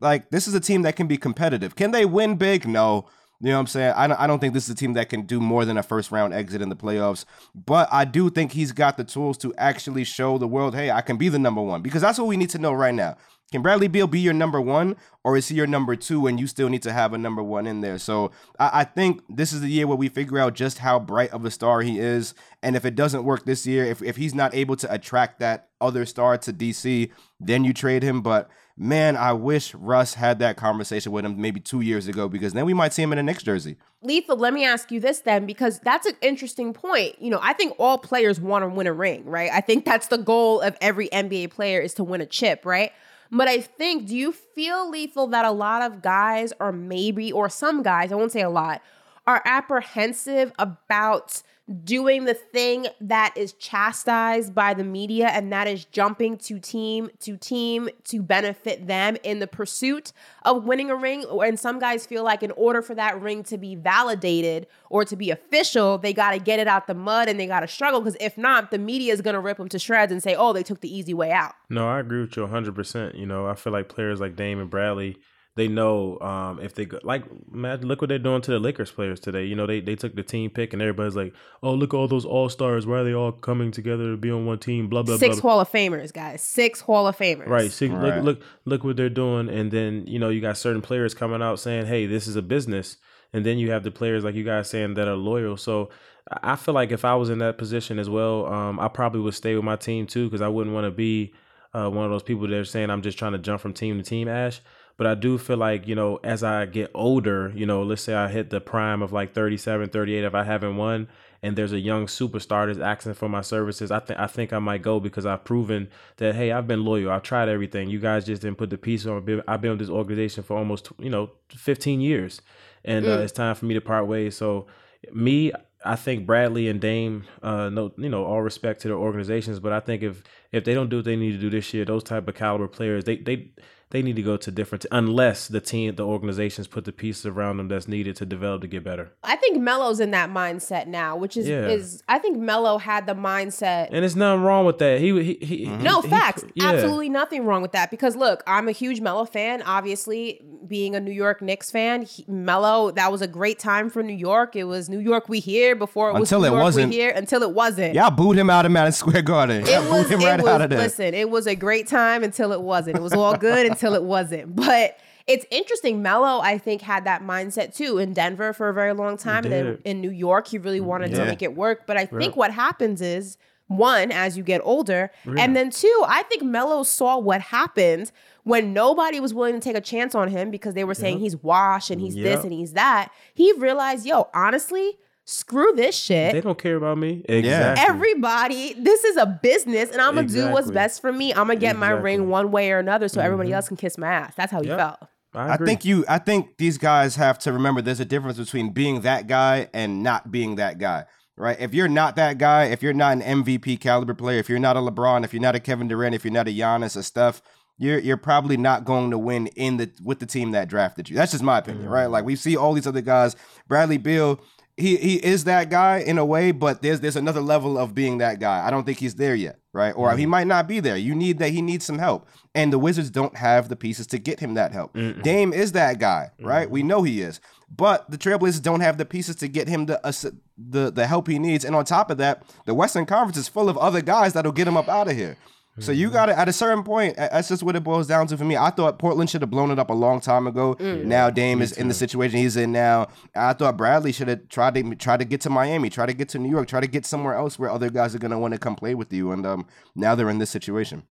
[0.00, 1.76] Like this is a team that can be competitive.
[1.76, 2.66] Can they win big?
[2.66, 3.08] No.
[3.40, 3.94] You know what I'm saying?
[3.96, 5.82] I don't, I don't think this is a team that can do more than a
[5.84, 7.24] first round exit in the playoffs.
[7.54, 11.02] But I do think he's got the tools to actually show the world, hey, I
[11.02, 11.80] can be the number one.
[11.80, 13.16] Because that's what we need to know right now.
[13.50, 16.46] Can Bradley Beal be your number one, or is he your number two and you
[16.46, 17.98] still need to have a number one in there?
[17.98, 21.30] So I, I think this is the year where we figure out just how bright
[21.30, 22.34] of a star he is.
[22.62, 25.68] And if it doesn't work this year, if, if he's not able to attract that
[25.80, 28.20] other star to DC, then you trade him.
[28.20, 32.52] But man, I wish Russ had that conversation with him maybe two years ago because
[32.52, 33.76] then we might see him in the next jersey.
[34.02, 37.20] Lethal, let me ask you this then, because that's an interesting point.
[37.20, 39.50] You know, I think all players want to win a ring, right?
[39.50, 42.92] I think that's the goal of every NBA player is to win a chip, right?
[43.30, 47.48] But I think, do you feel lethal that a lot of guys, or maybe, or
[47.48, 48.82] some guys, I won't say a lot,
[49.26, 51.42] are apprehensive about
[51.84, 57.10] doing the thing that is chastised by the media and that is jumping to team
[57.20, 60.12] to team to benefit them in the pursuit
[60.44, 61.24] of winning a ring.
[61.28, 65.16] And some guys feel like in order for that ring to be validated or to
[65.16, 68.00] be official they got to get it out the mud and they got to struggle.
[68.00, 70.52] Because if not the media is going to rip them to shreds and say oh
[70.52, 71.54] they took the easy way out.
[71.68, 73.18] No, I agree with you 100%.
[73.18, 75.18] You know, I feel like players like Dame and Bradley,
[75.58, 78.90] they know um, if they go, like, man, look what they're doing to the Lakers
[78.90, 79.44] players today.
[79.44, 82.08] You know, they, they took the team pick and everybody's like, oh, look at all
[82.08, 82.86] those all stars.
[82.86, 84.88] Why are they all coming together to be on one team?
[84.88, 85.50] Blah, blah, six blah.
[85.50, 87.70] hall of famers guys six hall of famers Right.
[87.70, 88.16] See, Right.
[88.16, 91.42] look, look, look what they're doing, and then you know you got certain players coming
[91.42, 92.96] out saying, "Hey, this is a business,"
[93.32, 95.56] and then you have the players like you guys saying that are loyal.
[95.56, 95.90] So
[96.30, 99.20] I I feel like if I was in that position as well, um, I probably
[99.20, 101.34] would stay with my team too because I wouldn't want to be
[101.74, 103.96] uh, one of those people that are saying I'm just trying to jump from team
[103.98, 104.28] to team.
[104.28, 104.60] Ash.
[104.98, 108.14] But I do feel like, you know, as I get older, you know, let's say
[108.14, 111.08] I hit the prime of like 37, 38, if I haven't won,
[111.40, 114.58] and there's a young superstar that's asking for my services, I think I think I
[114.58, 117.10] might go because I've proven that hey, I've been loyal.
[117.12, 117.88] I've tried everything.
[117.88, 119.16] You guys just didn't put the piece on.
[119.18, 122.42] I've been- I've been with this organization for almost you know 15 years,
[122.84, 124.36] and uh, it's time for me to part ways.
[124.36, 124.66] So
[125.12, 125.52] me,
[125.84, 129.72] I think Bradley and Dame, uh, no, you know, all respect to their organizations, but
[129.72, 132.02] I think if if they don't do what they need to do this year, those
[132.02, 133.52] type of caliber players, they they
[133.90, 137.56] they need to go to different unless the team, the organizations put the pieces around
[137.56, 139.12] them that's needed to develop to get better.
[139.24, 141.68] I think Melo's in that mindset now, which is Yeah.
[141.68, 143.86] is I think Melo had the mindset.
[143.90, 145.00] And there's nothing wrong with that.
[145.00, 145.82] He he, he mm-hmm.
[145.82, 146.66] No he- facts, yeah.
[146.70, 147.90] absolutely nothing wrong with that.
[147.90, 149.62] Because look, I'm a huge Melo fan.
[149.62, 154.02] Obviously, being a New York Knicks fan, he, Melo that was a great time for
[154.02, 154.54] New York.
[154.54, 156.90] It was New York we here before it was Until New it York wasn't.
[156.90, 157.94] we here until it wasn't.
[157.94, 159.64] Y'all booed him out of Madison Square Garden.
[159.64, 160.78] Y'all It was, booed him it right was out of there.
[160.78, 162.96] listen, it was a great time until it wasn't.
[162.96, 164.56] It was all good until it wasn't.
[164.56, 166.02] But it's interesting.
[166.02, 169.44] Melo, I think, had that mindset too in Denver for a very long time.
[169.44, 171.86] And then in New York, he really mm, wanted to make it work.
[171.86, 173.36] But I think what happens is
[173.66, 178.10] one, as you get older, and then two, I think Melo saw what happened
[178.44, 181.36] when nobody was willing to take a chance on him because they were saying he's
[181.36, 183.12] washed and he's this and he's that.
[183.34, 184.96] He realized, yo, honestly,
[185.28, 187.22] screw this shit They don't care about me.
[187.28, 187.84] Exactly.
[187.86, 191.56] everybody this is a business and i'm gonna do what's best for me i'm gonna
[191.56, 193.56] get my ring one way or another so everybody mm-hmm.
[193.56, 194.78] else can kiss my ass that's how he Yep.
[194.78, 194.98] felt
[195.34, 196.06] I, I think you.
[196.08, 200.02] I think these guys have to remember there's a difference between being that guy and
[200.02, 201.04] not being that guy.
[201.36, 201.60] Right?
[201.60, 204.76] If you're not that guy, if you're not an MVP caliber player, if you're not
[204.76, 207.42] a LeBron, if you're not a Kevin Durant, if you're not a Giannis, a stuff,
[207.76, 211.14] you're you're probably not going to win in the with the team that drafted you.
[211.14, 211.90] That's just my opinion, mm.
[211.90, 212.06] right?
[212.06, 213.36] Like we see all these other guys.
[213.68, 214.40] Bradley Beal,
[214.78, 218.18] he he is that guy in a way, but there's there's another level of being
[218.18, 218.66] that guy.
[218.66, 219.90] I don't think he's there yet, right?
[219.90, 220.96] Or he might not be there.
[220.96, 221.50] You need that.
[221.50, 224.72] He needs some help, and the Wizards don't have the pieces to get him that
[224.72, 224.94] help.
[225.22, 226.70] Dame is that guy, right?
[226.70, 227.40] We know he is,
[227.74, 230.12] but the Trailblazers don't have the pieces to get him the uh,
[230.56, 231.64] the the help he needs.
[231.64, 234.68] And on top of that, the Western Conference is full of other guys that'll get
[234.68, 235.36] him up out of here.
[235.80, 237.16] So you got to at a certain point.
[237.16, 238.56] That's just what it boils down to for me.
[238.56, 240.76] I thought Portland should have blown it up a long time ago.
[240.80, 243.08] Now Dame is in the situation he's in now.
[243.34, 246.28] I thought Bradley should have tried to try to get to Miami, try to get
[246.30, 248.58] to New York, try to get somewhere else where other guys are gonna want to
[248.58, 249.32] come play with you.
[249.32, 251.04] And um, now they're in this situation.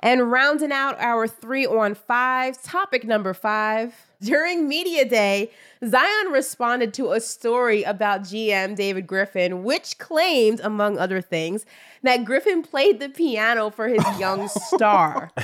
[0.00, 3.94] And rounding out our three on five, topic number five.
[4.22, 5.50] During Media Day,
[5.86, 11.66] Zion responded to a story about GM David Griffin, which claimed, among other things,
[12.02, 15.30] that Griffin played the piano for his young star.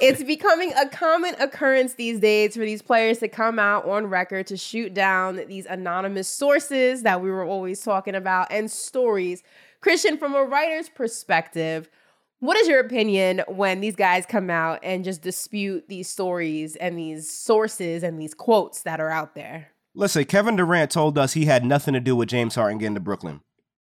[0.00, 4.48] it's becoming a common occurrence these days for these players to come out on record
[4.48, 9.44] to shoot down these anonymous sources that we were always talking about and stories.
[9.80, 11.88] Christian, from a writer's perspective,
[12.40, 16.98] what is your opinion when these guys come out and just dispute these stories and
[16.98, 19.68] these sources and these quotes that are out there?
[19.94, 23.00] Listen, Kevin Durant told us he had nothing to do with James Harden getting to
[23.00, 23.40] Brooklyn.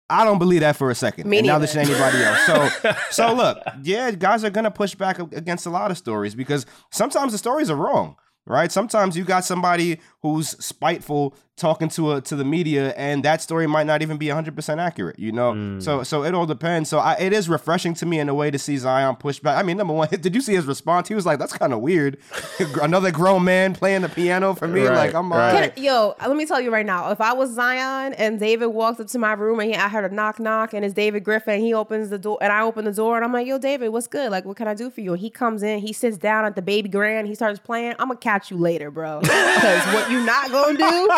[0.10, 1.30] I don't believe that for a second.
[1.30, 1.62] Me and now neither.
[1.64, 2.46] this should anybody else.
[2.46, 6.66] So, so look, yeah, guys are gonna push back against a lot of stories because
[6.92, 8.72] sometimes the stories are wrong, right?
[8.72, 13.68] Sometimes you got somebody who's spiteful talking to a to the media, and that story
[13.68, 15.20] might not even be hundred percent accurate.
[15.20, 15.82] You know, mm.
[15.84, 16.90] so so it all depends.
[16.90, 19.58] So I, it is refreshing to me in a way to see Zion push back.
[19.58, 21.08] I mean, number one, did you see his response?
[21.08, 22.18] He was like, "That's kind of weird."
[22.82, 25.46] Another grown man playing the piano for me, Right, like I'm right.
[25.46, 25.78] all Can right.
[25.78, 27.12] Yo, let me tell you right now.
[27.12, 30.10] If I was Zion and David walked up to my room and he, I heard
[30.10, 32.94] a knock knock and it's David Griffin, he opens the door and I open the
[32.94, 34.32] door and I'm like, "Yo, David, what's good?
[34.32, 36.56] Like, what can I do for you?" And he comes in, he sits down at
[36.56, 37.96] the baby grand, he starts playing.
[38.00, 39.20] I'm gonna catch you later, bro.
[39.22, 41.10] Because what you not gonna do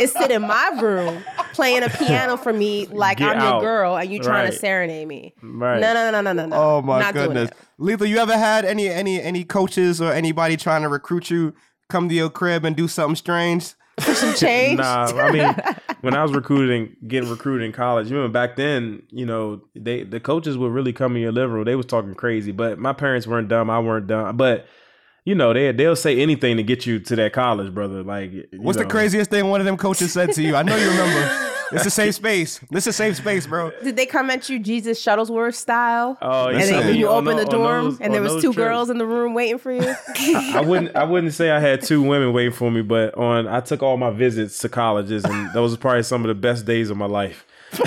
[0.00, 3.96] is sit in my room playing a piano for me like Get I'm your girl
[3.96, 5.34] and you trying to serenade me.
[5.42, 5.80] Right.
[5.80, 6.56] No, no, no, no, no, no.
[6.56, 7.50] Oh my Not goodness.
[7.78, 8.06] Lethal!
[8.06, 11.54] You ever had any any any coaches or anybody trying to recruit you
[11.88, 13.74] come to your crib and do something strange?
[13.98, 14.78] Some change.
[14.78, 15.54] Nah, I mean,
[16.02, 20.02] when I was recruiting, getting recruited in college, you remember back then, you know, they
[20.02, 21.64] the coaches would really come in your living room.
[21.64, 23.70] They was talking crazy, but my parents weren't dumb.
[23.70, 24.66] I weren't dumb, but
[25.26, 28.02] you know, they they'll say anything to get you to that college, brother.
[28.02, 30.56] Like, you What's the craziest thing one of them coaches said to you?
[30.56, 31.42] I know you remember.
[31.72, 32.60] It's a safe space.
[32.70, 33.72] This is a safe space, bro.
[33.82, 36.16] Did they come at you Jesus Shuttlesworth style?
[36.22, 36.80] Oh, And yeah.
[36.80, 38.56] then you On open the tho- dorm those- and there was two trips.
[38.56, 39.82] girls in the room waiting for you.
[40.54, 43.58] I wouldn't I wouldn't say I had two women waiting for me, but on I
[43.58, 46.88] took all my visits to colleges, and those was probably some of the best days
[46.88, 47.44] of my life.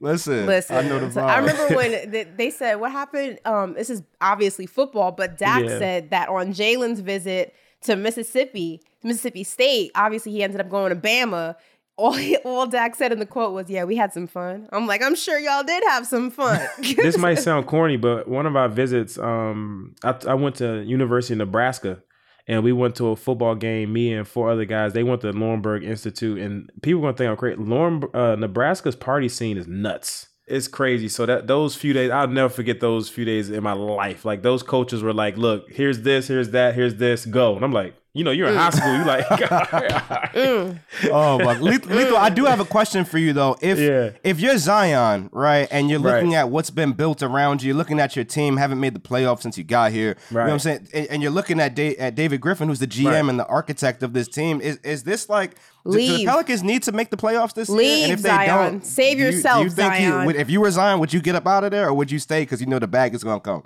[0.00, 1.24] Listen, Listen, I know the so vibe.
[1.28, 3.38] I remember when th- they said what happened.
[3.44, 5.78] Um, this is obviously football, but Dak Yeah.
[5.78, 10.96] said that on Jalen's visit to Mississippi, Mississippi State, obviously he ended up going to
[11.00, 11.56] Bama.
[11.98, 14.86] All, he, all Dak said in the quote was, "Yeah, we had some fun." I'm
[14.86, 16.60] like, I'm sure y'all did have some fun.
[16.78, 21.32] this might sound corny, but one of our visits, um, I, I went to University
[21.32, 22.02] of Nebraska,
[22.46, 23.92] and we went to a football game.
[23.92, 24.92] Me and four other guys.
[24.92, 27.60] They went to the Laurinburg Institute, and people gonna think I'm crazy.
[27.60, 30.28] Lauren, uh, Nebraska's party scene is nuts.
[30.46, 31.08] It's crazy.
[31.08, 34.24] So that those few days, I'll never forget those few days in my life.
[34.24, 37.72] Like those coaches were like, "Look, here's this, here's that, here's this, go." And I'm
[37.72, 38.94] like, you know, you're in high school.
[38.94, 39.26] You're like,
[40.36, 40.78] Mm.
[41.10, 43.56] Oh, but Lethal, Lethal, I do have a question for you though.
[43.60, 44.10] If Yeah.
[44.22, 46.38] if you're Zion, right, and you're looking Right.
[46.40, 49.56] at what's been built around you, looking at your team, haven't made the playoffs since
[49.56, 50.16] you got here.
[50.30, 50.88] You know what I'm saying?
[50.92, 53.28] And, and you're looking at da- at David Griffin, who's the GM Right.
[53.30, 54.60] and the architect of this team.
[54.60, 55.52] Is is this like
[55.84, 57.78] do- do the Pelicans need to make the playoffs this year?
[57.78, 58.48] Leave, And if they Zion.
[58.72, 60.26] don't, Save do you- yourself, you think he- Zion.
[60.26, 62.18] would- if you were Zion, would you get up out of there, or would you
[62.18, 63.62] stay because you know the bag is gonna come?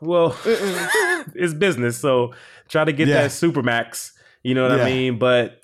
[0.00, 2.34] Well, it's business, so
[2.68, 3.22] try to get Yeah.
[3.22, 4.12] that super max.
[4.42, 4.84] You know what Yeah.
[4.84, 5.18] I mean?
[5.18, 5.60] But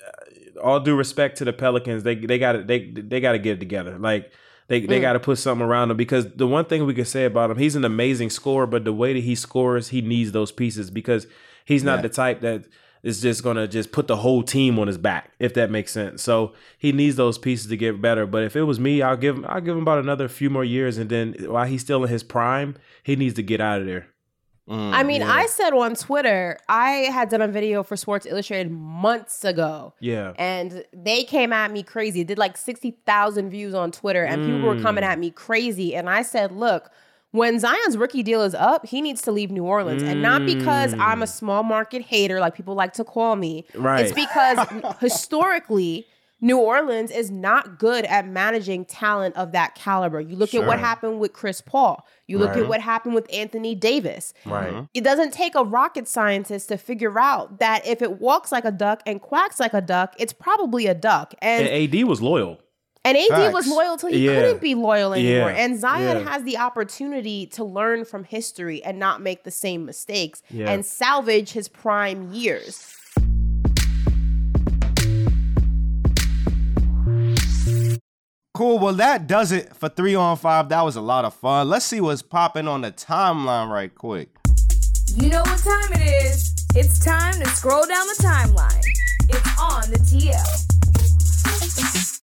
[0.57, 3.39] uh, all due respect to the Pelicans, they they got to they they got to
[3.39, 3.97] get it together.
[3.97, 4.31] Like
[4.67, 7.25] they they got to put something around him because the one thing we could say
[7.25, 10.51] about him, he's an amazing scorer, but the way that he scores, he needs those
[10.51, 11.27] pieces because
[11.65, 12.01] he's not Yeah.
[12.03, 12.65] the type that
[13.03, 16.23] is just gonna just put the whole team on his back, if that makes sense.
[16.23, 18.25] So he needs those pieces to get better.
[18.25, 20.63] But if it was me, I'll give him I'll give him about another few more
[20.65, 23.85] years, and then while he's still in his prime, he needs to get out of
[23.87, 24.07] there.
[24.67, 29.43] I mean, I said on Twitter, I had done a video for Sports Illustrated months
[29.45, 29.93] ago.
[29.99, 30.33] Yeah.
[30.37, 32.21] And they came at me crazy.
[32.21, 35.07] It did like 60,000 views on Twitter, and people were coming Mm.
[35.07, 35.95] at me crazy.
[35.95, 36.89] And I said, look,
[37.31, 40.01] when Zion's rookie deal is up, he needs to leave New Orleans.
[40.01, 43.65] And not because I'm a small market hater, like people like to call me.
[43.75, 44.05] Right.
[44.05, 44.57] It's because
[44.99, 46.07] historically,
[46.41, 50.19] New Orleans is not good at managing talent of that caliber.
[50.19, 52.05] You look at what happened with Chris Paul.
[52.27, 52.59] You look Right.
[52.63, 54.33] at what happened with Anthony Davis.
[54.45, 54.67] Right.
[54.69, 54.83] Mm-hmm.
[54.93, 58.71] It doesn't take a rocket scientist to figure out that if it walks like a
[58.71, 61.33] duck and quacks like a duck, it's probably a duck.
[61.41, 62.59] And And AD was loyal.
[63.05, 64.41] and AD was loyal till he Yeah.
[64.41, 65.51] couldn't be loyal anymore.
[65.51, 65.55] Yeah.
[65.57, 66.29] And Zion Yeah.
[66.31, 70.69] has the opportunity to learn from history and not make the same mistakes Yeah.
[70.69, 72.91] and salvage his prime years.
[78.55, 78.79] Cool.
[78.79, 80.69] Well, that does it for three on five.
[80.69, 81.67] That was a lot of fun.
[81.67, 84.29] Let's see what's popping on the timeline right quick.
[85.07, 86.55] You know what time it is.
[86.73, 88.81] It's time to scroll down the timeline.
[89.27, 90.61] It's on the TL.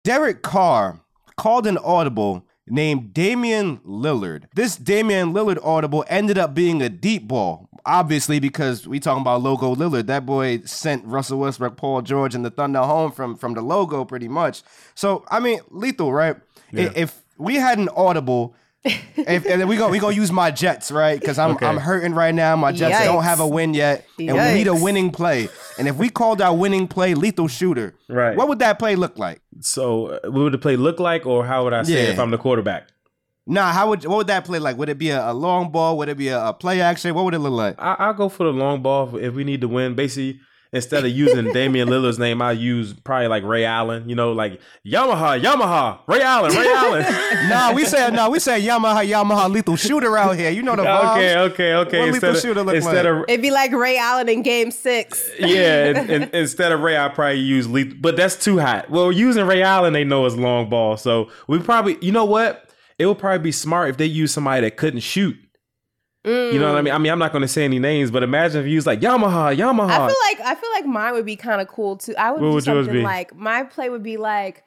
[0.04, 1.00] Derek Carr
[1.38, 4.44] called an audible named Damian Lillard.
[4.54, 7.69] This Damian Lillard audible ended up being a deep ball.
[7.86, 10.08] Obviously, because we talking about logo Lillard.
[10.08, 14.06] That boy sent Russell Westbrook, Paul George, and the Thunder home from from the logo
[14.06, 14.64] pretty much.
[14.96, 16.36] So I mean, lethal, right?
[16.72, 16.92] Yeah.
[16.96, 18.56] If we had an audible.
[18.86, 21.20] if, and then we go we gonna use my Jets, right?
[21.20, 21.66] Because I'm Okay.
[21.66, 22.56] I'm hurting right now.
[22.56, 25.50] My Jets don't have a win yet, and we need a winning play.
[25.78, 28.38] And if we called our winning play lethal shooter, Right.
[28.38, 29.42] What would that play look like?
[29.60, 32.12] So, uh, what would the play look like, or how would I say Yeah.
[32.14, 32.88] if I'm the quarterback?
[33.50, 34.78] Nah, how would what would that play like?
[34.78, 35.98] Would it be a, a long ball?
[35.98, 37.16] Would it be a, a play action?
[37.16, 37.76] What would it look like?
[37.80, 39.96] I, I'll go for the long ball if we need to win.
[39.96, 40.40] Basically,
[40.72, 44.08] instead of using Damian Lillard's name, I use probably like Ray Allen.
[44.08, 47.02] You know, like Yamaha, Yamaha, Ray Allen, Ray Allen.
[47.50, 50.52] nah, we say no, we say Yamaha, Yamaha, lethal shooter out here.
[50.52, 51.14] You know the vibes.
[51.16, 52.00] okay, okay, okay.
[52.02, 53.24] What lethal Instead shooter of, look instead like?
[53.24, 55.28] of It'd be like Ray Allen in game six.
[55.40, 58.92] yeah, and, and instead of Ray, I probably use lethal, but that's too hot.
[58.92, 62.68] Well, using Ray Allen, they know it's long ball, so we probably, you know what?
[63.00, 65.38] It would probably be smart if they use somebody that couldn't shoot.
[66.26, 66.94] You know what I mean?
[66.94, 67.02] I mm.
[67.04, 69.56] mean, I'm not going to say any names, but imagine if you use like Yamaha,
[69.58, 69.90] Yamaha.
[69.90, 72.14] I feel like I feel like mine would be kind of cool too.
[72.18, 73.02] I would What do would yours something be?
[73.02, 74.64] like my play would be like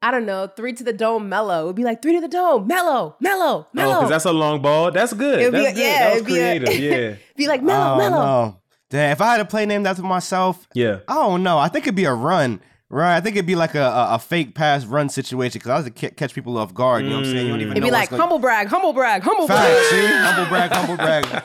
[0.00, 1.62] I don't know, three to the dome, Melo.
[1.62, 3.94] It would be like three to the dome, Melo, Melo, Oh, Melo.
[3.94, 4.92] because that's a long ball.
[4.92, 5.40] That's good.
[5.40, 5.80] It'd That's a- good.
[5.80, 6.80] yeah, that was it'd be a- creative.
[7.00, 8.18] yeah, be like Melo, Oh, Melo.
[8.22, 8.60] no.
[8.90, 11.00] Damn, if I had a play named after myself, yeah.
[11.08, 11.58] I don't know.
[11.58, 12.60] I think it'd be a run.
[12.88, 15.76] Right, I think it'd be like a, a, a fake pass run situation because I
[15.76, 17.02] was to ca- catch people off guard.
[17.02, 17.46] You know what I'm saying?
[17.46, 17.72] You don't even know.
[17.72, 20.02] It'd know be like gonna- humble brag, humble brag, humble Facts, brag.
[20.02, 20.06] see?
[20.06, 21.42] Humble brag, humble brag.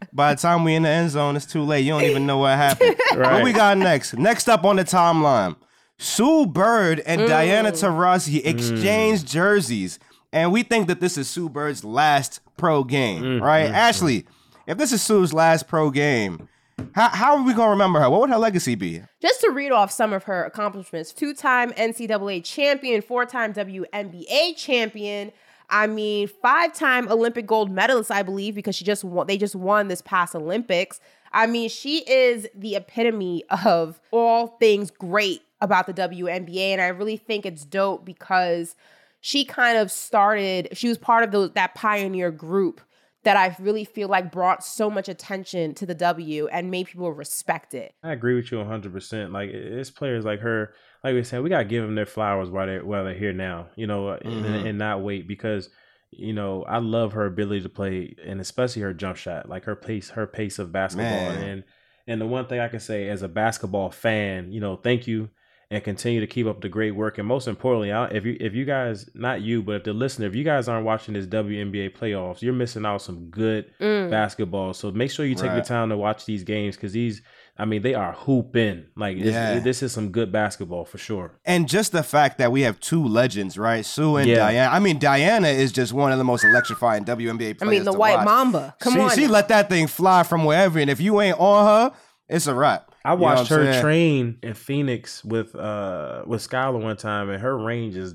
[0.14, 1.80] By the time we in the end zone, it's too late.
[1.84, 2.96] You don't even know what happened.
[3.14, 4.14] What we got next?
[4.16, 5.54] Next up on the timeline,
[5.98, 7.74] Sue Bird and Diana Mm.
[7.82, 9.98] Taurasi exchanged jerseys.
[10.32, 13.68] And we think that this is Sue Bird's last pro game, Mm, right?
[13.70, 14.24] Ashley,
[14.66, 16.48] if this is Sue's last pro game,
[16.94, 18.10] how, how are we going to remember her?
[18.10, 19.02] What would her legacy be?
[19.20, 24.56] Just to read off some of her accomplishments two time NCAA champion, four time WNBA
[24.56, 25.32] champion.
[25.68, 29.54] I mean, five time Olympic gold medalist, I believe, because she just won, they just
[29.54, 31.00] won this past Olympics.
[31.32, 36.72] I mean, she is the epitome of all things great about the WNBA.
[36.72, 38.74] And I really think it's dope because
[39.20, 42.80] she kind of started, she was part of those, that pioneer group
[43.22, 47.12] that I really feel like brought so much attention to the W and made people
[47.12, 47.94] respect it.
[48.02, 48.92] I agree with you 100.
[48.92, 50.72] percent Like it's players like her,
[51.04, 53.68] like we said, we gotta give them their flowers while they're while they're here now.
[53.76, 54.66] You know, and, Mhm.
[54.68, 55.68] and not wait because
[56.10, 59.76] you know I love her ability to play and especially her jump shot, like her
[59.76, 61.06] pace, her pace of basketball.
[61.34, 61.42] Man.
[61.48, 61.64] And
[62.06, 65.28] and the one thing I can say as a basketball fan, you know, thank you
[65.72, 67.18] and continue to keep up the great work.
[67.18, 70.26] And most importantly, I, if you if you guys, not you, but if the listener,
[70.26, 74.10] if you guys aren't watching this WNBA playoffs, you're missing out some good Mm.
[74.10, 74.74] basketball.
[74.74, 77.22] So make sure you take the time to watch these games because these,
[77.56, 78.86] I mean, they are hooping.
[78.96, 79.60] Like this, Yeah.
[79.60, 81.38] this is some good basketball for sure.
[81.44, 83.84] And just the fact that we have two legends, right?
[83.86, 84.36] Sue and Yeah.
[84.38, 84.74] Diana.
[84.74, 87.62] I mean, Diana is just one of the most electrifying WNBA players.
[87.62, 88.24] I mean, the to white watch.
[88.24, 88.74] mamba.
[88.80, 89.10] Come she, on.
[89.10, 89.32] She now.
[89.34, 91.96] let that thing fly from wherever, and if you ain't on her,
[92.28, 92.89] it's a wrap.
[93.04, 93.82] I You know watched her saying?
[93.82, 98.14] train in Phoenix with uh with Skylar one time, and her range is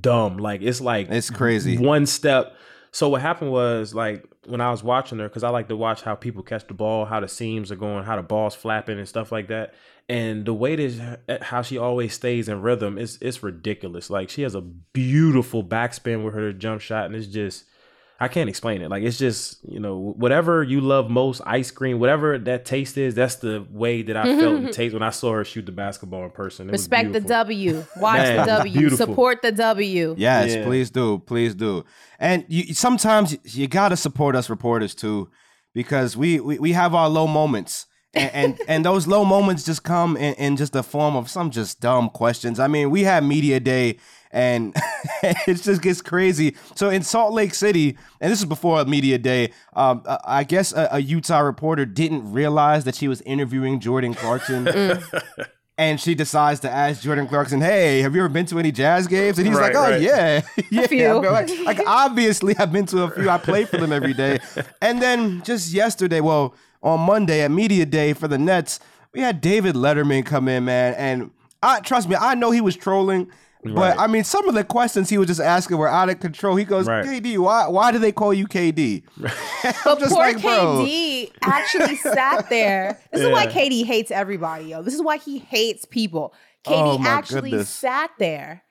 [0.00, 0.38] dumb.
[0.38, 1.78] Like it's like It's crazy.
[1.78, 2.54] One step.
[2.90, 6.02] So what happened was like when I was watching her, because I like to watch
[6.02, 9.06] how people catch the ball, how the seams are going, how the ball's flapping and
[9.08, 9.74] stuff like that.
[10.08, 14.08] And the way that how she always stays in rhythm is it's ridiculous.
[14.08, 17.66] Like she has a beautiful backspin with her jump shot, and it's just
[18.20, 18.90] I can't explain it.
[18.90, 23.14] Like it's just you know whatever you love most, ice cream, whatever that taste is.
[23.14, 26.24] That's the way that I felt and taste when I saw her shoot the basketball
[26.24, 26.68] in person.
[26.68, 27.20] It was Respect the.
[27.20, 27.84] W.
[27.96, 28.78] Watch Man, the W.
[28.78, 29.06] beautiful.
[29.06, 30.14] Support the W.
[30.18, 30.64] Yes, Yeah.
[30.64, 31.84] please do, please do.
[32.18, 35.30] And you, sometimes you, you gotta support us reporters too,
[35.72, 37.86] because we we, we have our low moments.
[38.14, 41.50] and, and and those low moments just come in, in just the form of some
[41.52, 42.58] just dumb questions.
[42.58, 43.98] I mean, we had media day
[44.30, 44.74] and
[45.22, 46.56] it just gets crazy.
[46.74, 50.88] So in Salt Lake City, and this is before media day, um, I guess a,
[50.92, 54.66] a Utah reporter didn't realize that she was interviewing Jordan Clarkson.
[54.78, 55.22] Mm.
[55.80, 59.06] And she decides to ask Jordan Clarkson, "Hey, have you ever been to any jazz
[59.06, 60.00] games?" And he's Right, like, "Oh right.
[60.02, 60.40] yeah,
[60.72, 61.12] yeah." few.
[61.22, 63.30] Like, like, obviously, I've been to a few.
[63.30, 64.40] I play for them every day.
[64.82, 68.80] And then just yesterday, well, on Monday at media day for the Nets,
[69.14, 70.94] we had David Letterman come in, man.
[70.94, 71.30] And
[71.62, 73.30] I trust me, I know he was trolling.
[73.64, 73.98] But Right.
[73.98, 76.54] I mean, some of the questions he was just asking were out of control.
[76.56, 77.04] He goes, Right.
[77.04, 79.02] "KD, why why do they call you KD?"
[79.84, 80.84] But just poor like, bro.
[80.86, 82.98] KD actually sat there.
[83.12, 83.50] This is why Yeah.
[83.50, 84.82] KD hates everybody, yo.
[84.82, 86.32] This is why he hates people.
[86.64, 87.68] KD Oh, actually goodness.
[87.68, 88.62] sat there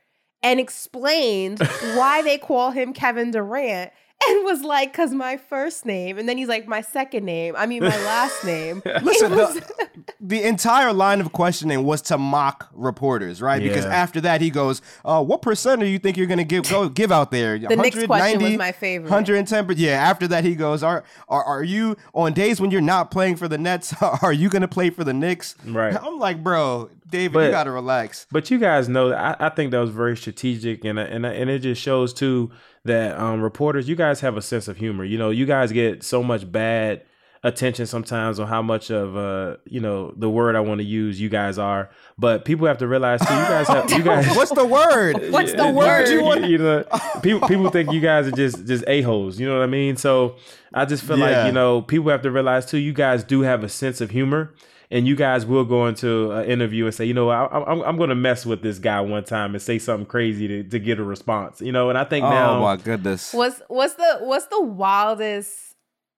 [0.42, 1.60] and explained
[1.96, 3.92] why they call him Kevin Durant
[4.28, 7.66] and was like, because my first name, and then he's like, my second name, I
[7.66, 8.82] mean, my last name.
[9.04, 9.87] Listen, was- the,
[10.20, 13.62] the entire line of questioning was to mock reporters, right?
[13.62, 16.70] Because after that, he goes, uh, "What percent do you think you're going to give
[16.70, 19.10] go give out there?" The Knicks question was my favorite.
[19.10, 19.68] 110.
[19.68, 23.12] But yeah, after that, he goes, "Are are are you on days when you're not
[23.12, 23.94] playing for the Nets?
[24.22, 25.96] Are you going to play for the Knicks?" Right.
[25.96, 28.28] I'm like, bro, David, But- you got to relax.
[28.32, 31.60] But you guys know, I, I think that was very strategic, and and and it
[31.60, 32.52] just shows too
[32.86, 35.04] that um, reporters, you guys have a sense of humor.
[35.04, 37.04] You know, you guys get so much bad
[37.44, 41.20] attention sometimes on how much of uh you know the word I want to use
[41.22, 43.34] you guys are, but people have to realize too.
[43.34, 44.36] You guys have you guys.
[44.36, 45.32] What's the word?
[45.32, 46.08] What's the word?
[46.10, 46.84] You, you know,
[47.22, 49.40] people people think you guys are just just a holes.
[49.40, 49.98] You know what I mean?
[49.98, 50.36] So
[50.74, 51.38] I just feel Yeah.
[51.44, 52.78] like you know people have to realize too.
[52.80, 54.54] You guys do have a sense of humor.
[54.90, 57.98] And you guys will go into an interview and say, you know, I, I'm, I'm
[57.98, 60.98] going to mess with this guy one time and say something crazy to, to get
[60.98, 61.90] a response, you know.
[61.90, 63.34] And I think now, Oh my goodness.
[63.34, 65.67] what's, what's, the, what's the wildest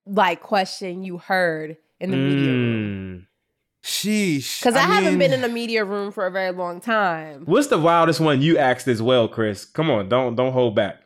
[0.10, 3.18] like question you heard in the media room?
[3.20, 3.26] Mm.
[3.84, 4.60] Sheesh.
[4.60, 7.43] Because I, haven't been in a media room for a very long time.
[7.45, 9.64] what's the wildest one you asked as well, Chris?
[9.66, 10.97] Come on, don't don't hold back.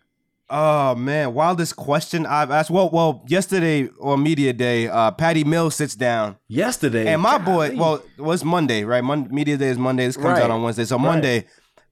[0.49, 2.69] Oh man, wildest question I've asked.
[2.69, 7.75] Well, well, yesterday on media day, uh, Patty Mills sits down, Yesterday, and my boy.
[7.75, 9.03] Well, it was Monday, right?
[9.03, 10.05] Mon- media day is Monday.
[10.05, 10.43] This comes Right.
[10.43, 11.05] out on Wednesday, so Right.
[11.05, 11.45] Monday,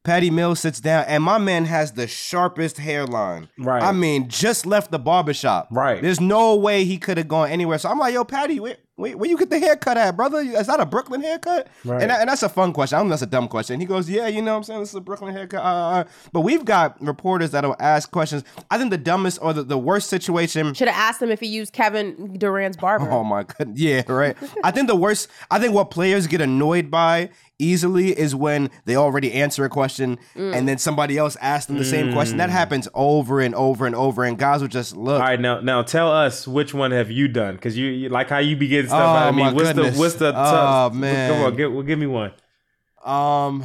[0.04, 3.50] Patty Mills sits down, and my man has the sharpest hairline.
[3.60, 3.84] Right.
[3.84, 5.68] I mean, just left the barbershop.
[5.70, 6.02] Right.
[6.02, 7.78] There's no way he could have gone anywhere.
[7.78, 10.40] So I'm like, yo, Patty, where, where, where you get the haircut at, brother?
[10.40, 11.68] Is that a Brooklyn haircut?
[11.86, 12.02] Right.
[12.02, 12.96] And, that- and that's a fun question.
[12.96, 13.80] I don't know that's a dumb question.
[13.80, 14.80] He goes, yeah, you know what I'm saying?
[14.80, 15.62] This is a Brooklyn haircut.
[15.62, 18.44] Uh, uh, but we've got reporters that'll ask questions.
[18.72, 20.74] I think the dumbest or the, the worst situation.
[20.74, 23.08] Should have asked him if he used Kevin Durant's barber.
[23.12, 23.78] Oh my god.
[23.78, 24.36] Yeah, right.
[24.64, 27.30] I think the worst I think what players get annoyed by
[27.62, 30.56] easily is when they already answer a question Mm.
[30.56, 32.38] and then somebody else asks them the same question.
[32.38, 35.22] That happens over and over and over and guys will just look.
[35.22, 37.56] All right, now now tell us which one have you done?
[37.56, 39.44] Because you, you like how you be getting stuff Oh, out of me.
[39.44, 39.94] my What's goodness.
[39.96, 41.44] the what's the Oh, come man.
[41.46, 42.32] on, give, well, give me one.
[43.04, 43.64] Um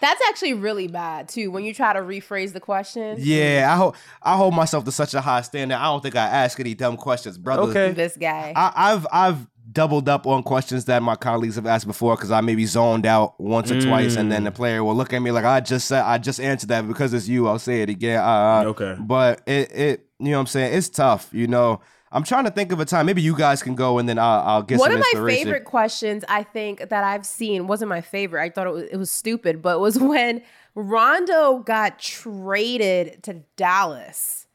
[0.00, 1.50] That's actually really bad too.
[1.50, 3.16] When you try to rephrase the question.
[3.18, 5.76] yeah, I hold I hold myself to such a high standard.
[5.76, 7.62] I don't think I ask any dumb questions, brother.
[7.70, 7.92] Okay.
[7.92, 8.52] This guy.
[8.54, 12.40] I, I've I've doubled up on questions that my colleagues have asked before because I
[12.40, 15.44] maybe zoned out once or twice, and then the player will look at me like
[15.44, 17.48] I just said I just answered that because it's you.
[17.48, 18.20] I'll say it again.
[18.22, 18.96] Uh, Okay.
[18.98, 21.28] but it it you know what I'm saying it's tough.
[21.32, 21.80] You know
[22.12, 23.04] I'm trying to think of a time.
[23.06, 25.64] Maybe you guys can go and then I'll, I'll get One some of my favorite
[25.64, 28.42] questions I think that I've seen wasn't my favorite.
[28.42, 30.42] I thought it was, it was stupid, but was when
[30.76, 34.46] Rondo got traded to Dallas.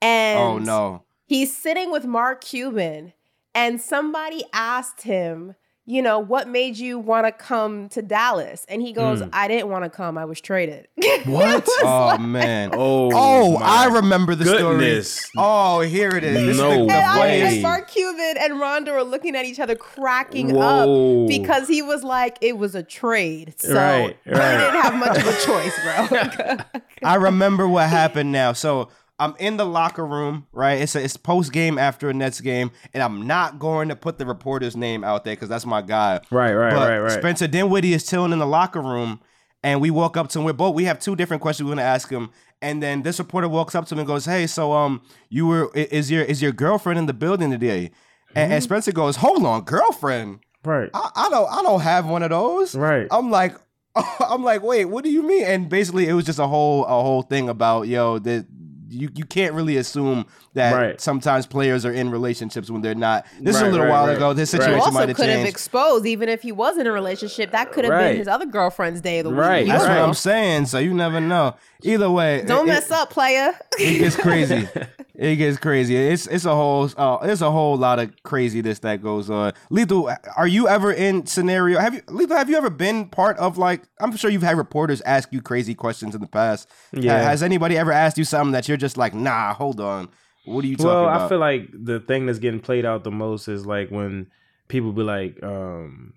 [0.00, 1.02] And Oh no.
[1.26, 3.12] he's sitting with Mark Cuban,
[3.58, 5.54] and somebody asked him,
[5.90, 8.66] you know, what made you want to come to Dallas?
[8.68, 9.30] And he goes, Hmm.
[9.32, 10.18] I didn't want to come.
[10.18, 10.86] I was traded.
[11.24, 11.66] What?
[11.82, 12.70] Oh man.
[12.74, 15.10] Oh, Oh, I remember the goodness.
[15.12, 15.32] story.
[15.46, 16.34] Oh, here it is.
[16.46, 19.46] This No is the, And, the I, and Mark Cuban and Rondo are looking at
[19.46, 21.22] each other, cracking Whoa.
[21.24, 23.54] up because he was like, it was a trade.
[23.58, 24.58] So Right, he right.
[24.58, 26.80] didn't have much of a choice, bro.
[27.02, 28.52] I remember what happened now.
[28.52, 30.80] So I'm in the locker room, right?
[30.80, 34.18] It's a, it's post game after a Nets game, and I'm not going to put
[34.18, 36.20] the reporter's name out there because that's my guy.
[36.30, 37.12] Right, right, But right, right.
[37.12, 39.20] Spencer Dinwiddie is chilling in the locker room,
[39.62, 40.44] and we walk up to him.
[40.44, 42.30] We're both we have two different questions we want to ask him.
[42.60, 45.70] And then this reporter walks up to him and goes, "Hey, so um, you were
[45.74, 47.90] is your is your girlfriend in the building today?"
[48.34, 50.90] And, and Spencer goes, "Hold on, girlfriend." right.
[50.94, 52.74] I, I don't I don't have one of those.
[52.76, 53.06] Right.
[53.10, 53.56] I'm like
[54.20, 55.44] I'm like, wait, what do you mean?
[55.44, 58.46] And basically it was just a whole a whole thing about, yo, that
[58.88, 61.00] you, you can't really assume that Right.
[61.00, 63.26] sometimes players are in relationships when they're not.
[63.40, 64.16] This is Right, a little right, while right.
[64.16, 64.32] ago.
[64.32, 65.50] This situation might have could have changed.
[65.50, 68.08] exposed, even if he was in a relationship, that could have Right.
[68.10, 69.38] been his other girlfriend's day of the week.
[69.38, 70.02] Right, That's don't what.
[70.08, 70.66] I'm saying.
[70.66, 71.54] So you never know.
[71.82, 73.52] Either way, Don't it, mess up, player.
[73.78, 74.68] It, it gets crazy.
[75.20, 75.96] It gets crazy.
[75.96, 79.52] It's it's a whole uh, it's a whole lot of craziness that goes on.
[79.68, 81.80] Lethal, are you ever in scenario?
[81.80, 82.36] Have you Lethal?
[82.36, 83.82] Have you ever been part of like?
[83.98, 86.68] I'm sure you've had reporters ask you crazy questions in the past.
[86.92, 87.18] Yeah.
[87.20, 90.08] Ha- Has anybody ever asked you something that you're just like, nah, hold on,
[90.44, 91.16] what are you talking well, about?
[91.16, 94.28] Well, I feel like the thing that's getting played out the most is like when
[94.68, 96.14] people be like, um,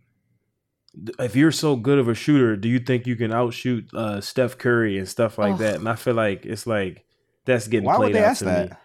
[1.20, 4.58] if you're so good of a shooter, do you think you can outshoot uh, Steph
[4.58, 5.76] Curry and stuff like that?
[5.76, 7.06] And I feel like it's like
[7.46, 8.70] that's getting Why played would they out ask to that?
[8.70, 8.76] me.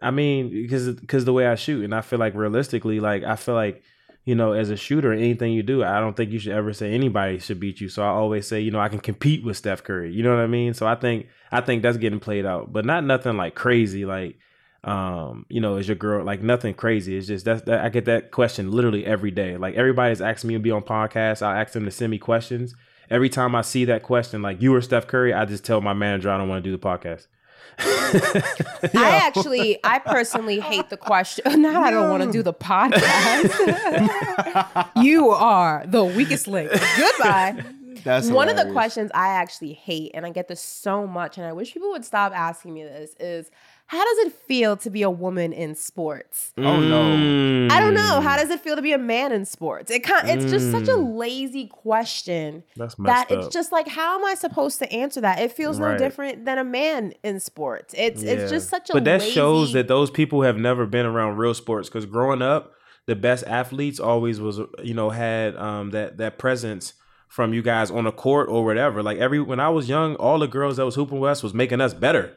[0.00, 3.36] I mean, because because the way I shoot, and I feel like realistically, like I
[3.36, 3.82] feel like
[4.24, 6.92] you know, as a shooter, anything you do, I don't think you should ever say
[6.92, 7.88] anybody should beat you.
[7.88, 10.12] So I always say, you know, I can compete with Steph Curry.
[10.12, 10.72] You know what I mean?
[10.72, 14.36] So I think I think that's getting played out, but not nothing like crazy, like
[14.82, 17.16] um, you know, is your girl like nothing crazy?
[17.16, 19.56] It's just that's that I get that question literally every day.
[19.56, 21.42] Like everybody's asking me to be on podcasts.
[21.42, 22.74] I ask them to send me questions.
[23.10, 25.92] Every time I see that question, like you or Steph Curry, I just tell my
[25.92, 27.26] manager I don't want to do the podcast.
[27.78, 31.44] I actually, I personally hate the question.
[31.62, 33.50] Not I don't want to do the podcast.
[35.02, 36.70] you are the weakest link.
[36.70, 37.64] Goodbye.
[38.04, 41.46] That's One of the questions I actually hate, and I get this so much, and
[41.46, 43.50] I wish people would stop asking me this, is
[43.86, 46.52] how does it feel to be a woman in sports?
[46.58, 47.68] Oh no.
[47.72, 47.96] I don't Mm.
[47.96, 48.20] know.
[48.20, 49.90] How does it feel to be a man in sports?
[49.90, 54.18] It kind it's just such a lazy question That's that messed it's just like how
[54.18, 55.38] am I supposed to answer that?
[55.40, 55.98] It feels no Right.
[55.98, 57.94] different than a man in sports.
[57.96, 58.32] It's Yeah.
[58.32, 61.36] it's just such a But that lazy, shows that those people have never been around
[61.36, 62.72] real sports because growing up,
[63.06, 66.94] the best athletes always was you know had um that that presence
[67.28, 69.02] from you guys on the court or whatever.
[69.02, 71.52] Like every when I was young, all the girls that was hooping with us was
[71.52, 72.32] making us better.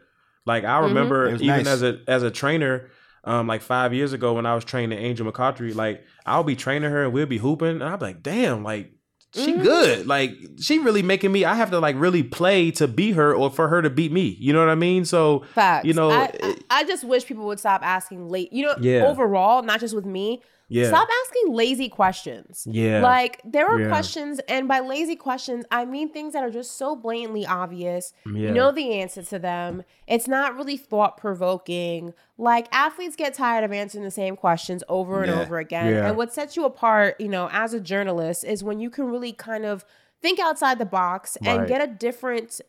[0.48, 1.68] Like I remember It was even nice.
[1.68, 2.90] as a as a trainer,
[3.24, 6.90] um, like five years ago when I was training Angel McCoughtry, like I'll be training
[6.90, 8.94] her and we'll be hooping, and I'll be like, damn, like
[9.36, 9.62] she Mhm.
[9.62, 10.08] good.
[10.08, 10.32] Like
[10.62, 11.44] she really making me.
[11.44, 14.38] I have to like really play to beat her or for her to beat me.
[14.40, 15.04] You know what I mean?
[15.04, 15.86] So Facts.
[15.86, 18.54] you know, I, I, I just wish people would stop asking late.
[18.54, 19.06] You know, Yeah.
[19.06, 20.42] overall, not just with me.
[20.70, 22.68] Yeah, Stop asking lazy questions.
[22.70, 23.88] yeah, Like there are Yeah.
[23.88, 28.14] questions, and by lazy questions, I mean things that are just so blatantly obvious.
[28.26, 28.32] yeah.
[28.34, 29.84] You know the answer to them.
[30.08, 32.14] It's not really thought provoking.
[32.38, 35.42] Like athletes get tired of answering the same questions over and Yeah.
[35.42, 35.94] over again.
[35.94, 39.34] And what sets you apart, you know, as a journalist is when you can really
[39.34, 39.86] kind of
[40.22, 41.68] think outside the box and Right.
[41.68, 42.60] get a different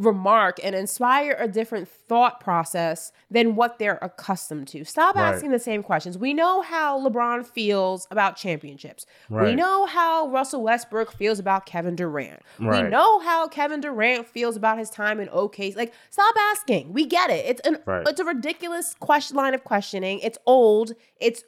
[0.00, 4.84] remark and inspire a different thought process than what they're accustomed to.
[4.84, 5.32] Stop Right.
[5.34, 6.16] asking the same questions.
[6.18, 9.06] We know how LeBron feels about championships.
[9.28, 12.40] We know how Russell Westbrook feels about Kevin Durant.
[12.58, 15.76] We know how Kevin Durant feels about his time in OKC.
[15.76, 16.92] Like, stop asking.
[16.92, 17.44] We get it.
[17.46, 18.06] It's an Right.
[18.08, 20.20] it's a ridiculous question line of questioning.
[20.20, 20.94] It's old.
[21.20, 21.44] It's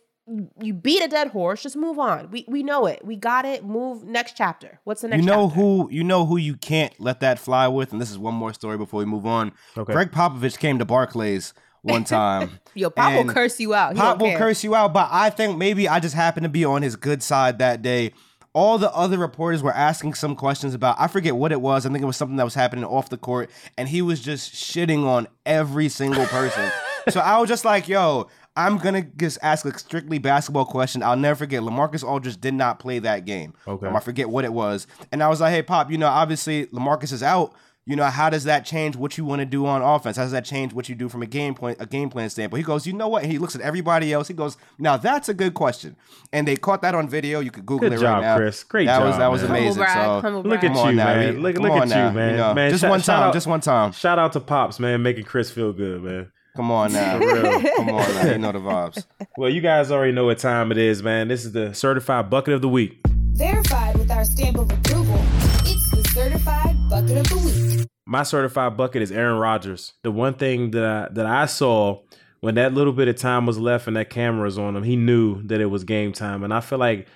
[0.61, 1.63] you beat a dead horse.
[1.63, 2.31] Just move on.
[2.31, 3.05] We we know it.
[3.05, 3.65] We got it.
[3.65, 4.81] Move next chapter.
[4.85, 5.21] What's the next?
[5.21, 5.61] You know chapter?
[5.61, 8.53] who you know who you can't let that fly with, and this is one more
[8.53, 9.53] story before we move on.
[9.77, 9.93] Okay.
[9.93, 11.53] Gregg Popovich came to Barclays
[11.83, 12.61] one time.
[12.75, 13.95] Yo, Pop will curse you out.
[13.95, 14.39] He Pop will care.
[14.39, 17.23] curse you out, but I think maybe I just happened to be on his good
[17.23, 18.13] side that day.
[18.53, 21.87] All the other reporters were asking some questions about I forget what it was.
[21.87, 24.53] I think it was something that was happening off the court, and he was just
[24.53, 26.71] shitting on every single person.
[27.09, 31.03] so I was just like, "Yo, I'm gonna just ask a strictly basketball question.
[31.03, 31.63] I'll never forget.
[31.63, 33.55] LaMarcus Aldridge did not play that game.
[33.67, 33.87] Okay.
[33.87, 36.67] Um, I forget what it was, and I was like, "Hey, Pop, you know, obviously
[36.67, 37.55] LaMarcus is out."
[37.87, 40.17] You know, how does that change what you want to do on offense?
[40.19, 42.59] How does that change what you do from a game point, a game plan standpoint?
[42.59, 43.23] He goes, you know what?
[43.25, 44.29] And he looks at everybody else.
[44.29, 45.97] He goes, now that's a good question.
[46.33, 47.41] And they caught that on video.
[47.41, 48.37] You could Google Good it job, right now.
[48.37, 48.63] Chris.
[48.65, 49.83] Great that was job, that was amazing.
[49.83, 51.41] Humble brag, so Look at come on you, now, man.
[51.41, 52.31] Look, come look on at now, you, man.
[52.33, 53.93] you know, man just shout- one time, out- just one time.
[53.93, 56.31] Shout out to Pops, man, making Chris feel good, man.
[56.57, 58.33] Come on now, come on now.
[58.33, 59.05] You know the vibes.
[59.37, 61.29] Well, you guys already know what time it is, man.
[61.29, 63.01] This is the certified bucket of the week.
[63.33, 65.21] Verified with our stamp of approval.
[65.65, 67.87] It's the certified bucket of the week.
[68.05, 69.93] My certified bucket is Aaron Rodgers.
[70.03, 72.01] The one thing that I, that I saw
[72.41, 74.97] when that little bit of time was left and that camera was on him, he
[74.97, 77.07] knew that it was game time, and I feel like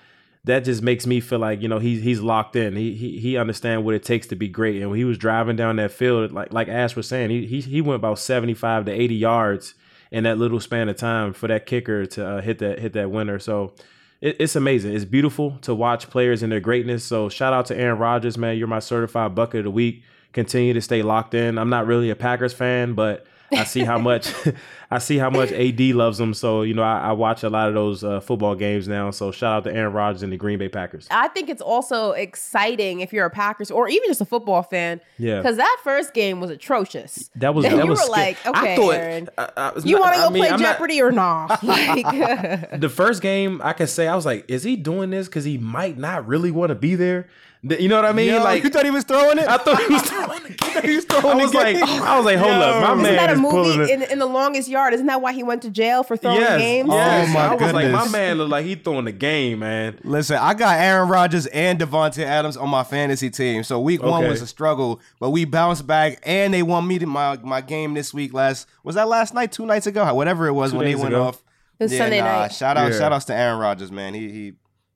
[0.45, 2.75] that just makes me feel like you know he's he's locked in.
[2.75, 4.81] He he he understands what it takes to be great.
[4.81, 7.61] And when he was driving down that field, like like Ash was saying, he he
[7.61, 9.73] he went about seventy five to eighty yards
[10.11, 13.11] in that little span of time for that kicker to uh, hit that hit that
[13.11, 13.39] winner.
[13.39, 13.73] So.
[14.21, 14.95] It, it's amazing.
[14.95, 17.03] It's beautiful to watch players in their greatness.
[17.03, 18.57] So shout out to Aaron Rodgers, man.
[18.57, 20.03] You're my certified bucket of the week.
[20.31, 21.57] Continue to stay locked in.
[21.57, 24.33] I'm not really a Packers fan, but I see how much
[24.91, 26.33] I see how much AD loves them.
[26.33, 29.11] So you know I, I watch a lot of those uh, football games now.
[29.11, 31.07] So shout out to Aaron Rodgers and the Green Bay Packers.
[31.11, 35.01] I think it's also exciting if you're a Packers or even just a football fan.
[35.17, 35.37] Yeah.
[35.37, 37.29] Because that first game was atrocious.
[37.35, 39.85] That was that you was were sca- like, I okay, thought- Aaron, I- I was
[39.85, 41.63] You want to go mean, play I'm not- Jeopardy or not?
[41.63, 45.43] Like, the first game, I can say I was like, is he doing this because
[45.45, 47.27] he might not really want to be there?
[47.63, 48.27] You know what I mean?
[48.31, 49.47] Yo, like you thought he was throwing it?
[49.47, 50.64] I thought he was throwing the game.
[50.83, 51.85] He's throwing I the was like, game.
[52.03, 52.95] I was like, hold up, my Yo.
[52.95, 53.39] man Isn't that a is
[53.77, 54.93] movie in, in the longest yard?
[54.93, 56.89] Isn't that why he went to jail for throwing yes, games?
[56.91, 57.29] Oh yes.
[57.29, 59.99] Oh, my I was like, my man look like he throwing the game, man.
[60.03, 63.63] Listen, I got Aaron Rodgers and Davante Adams on my fantasy team.
[63.63, 67.05] So week one was a struggle, but we bounced back and they won me to
[67.05, 68.33] my my game this week.
[68.33, 71.13] Last was that last night, two nights ago, whatever it was Two when they went
[71.13, 71.23] ago.
[71.23, 71.43] off.
[71.79, 72.53] It was Sunday night.
[72.53, 72.97] Shout out, Yeah.
[72.97, 74.13] shout outs to Aaron Rodgers, man.
[74.13, 74.53] He he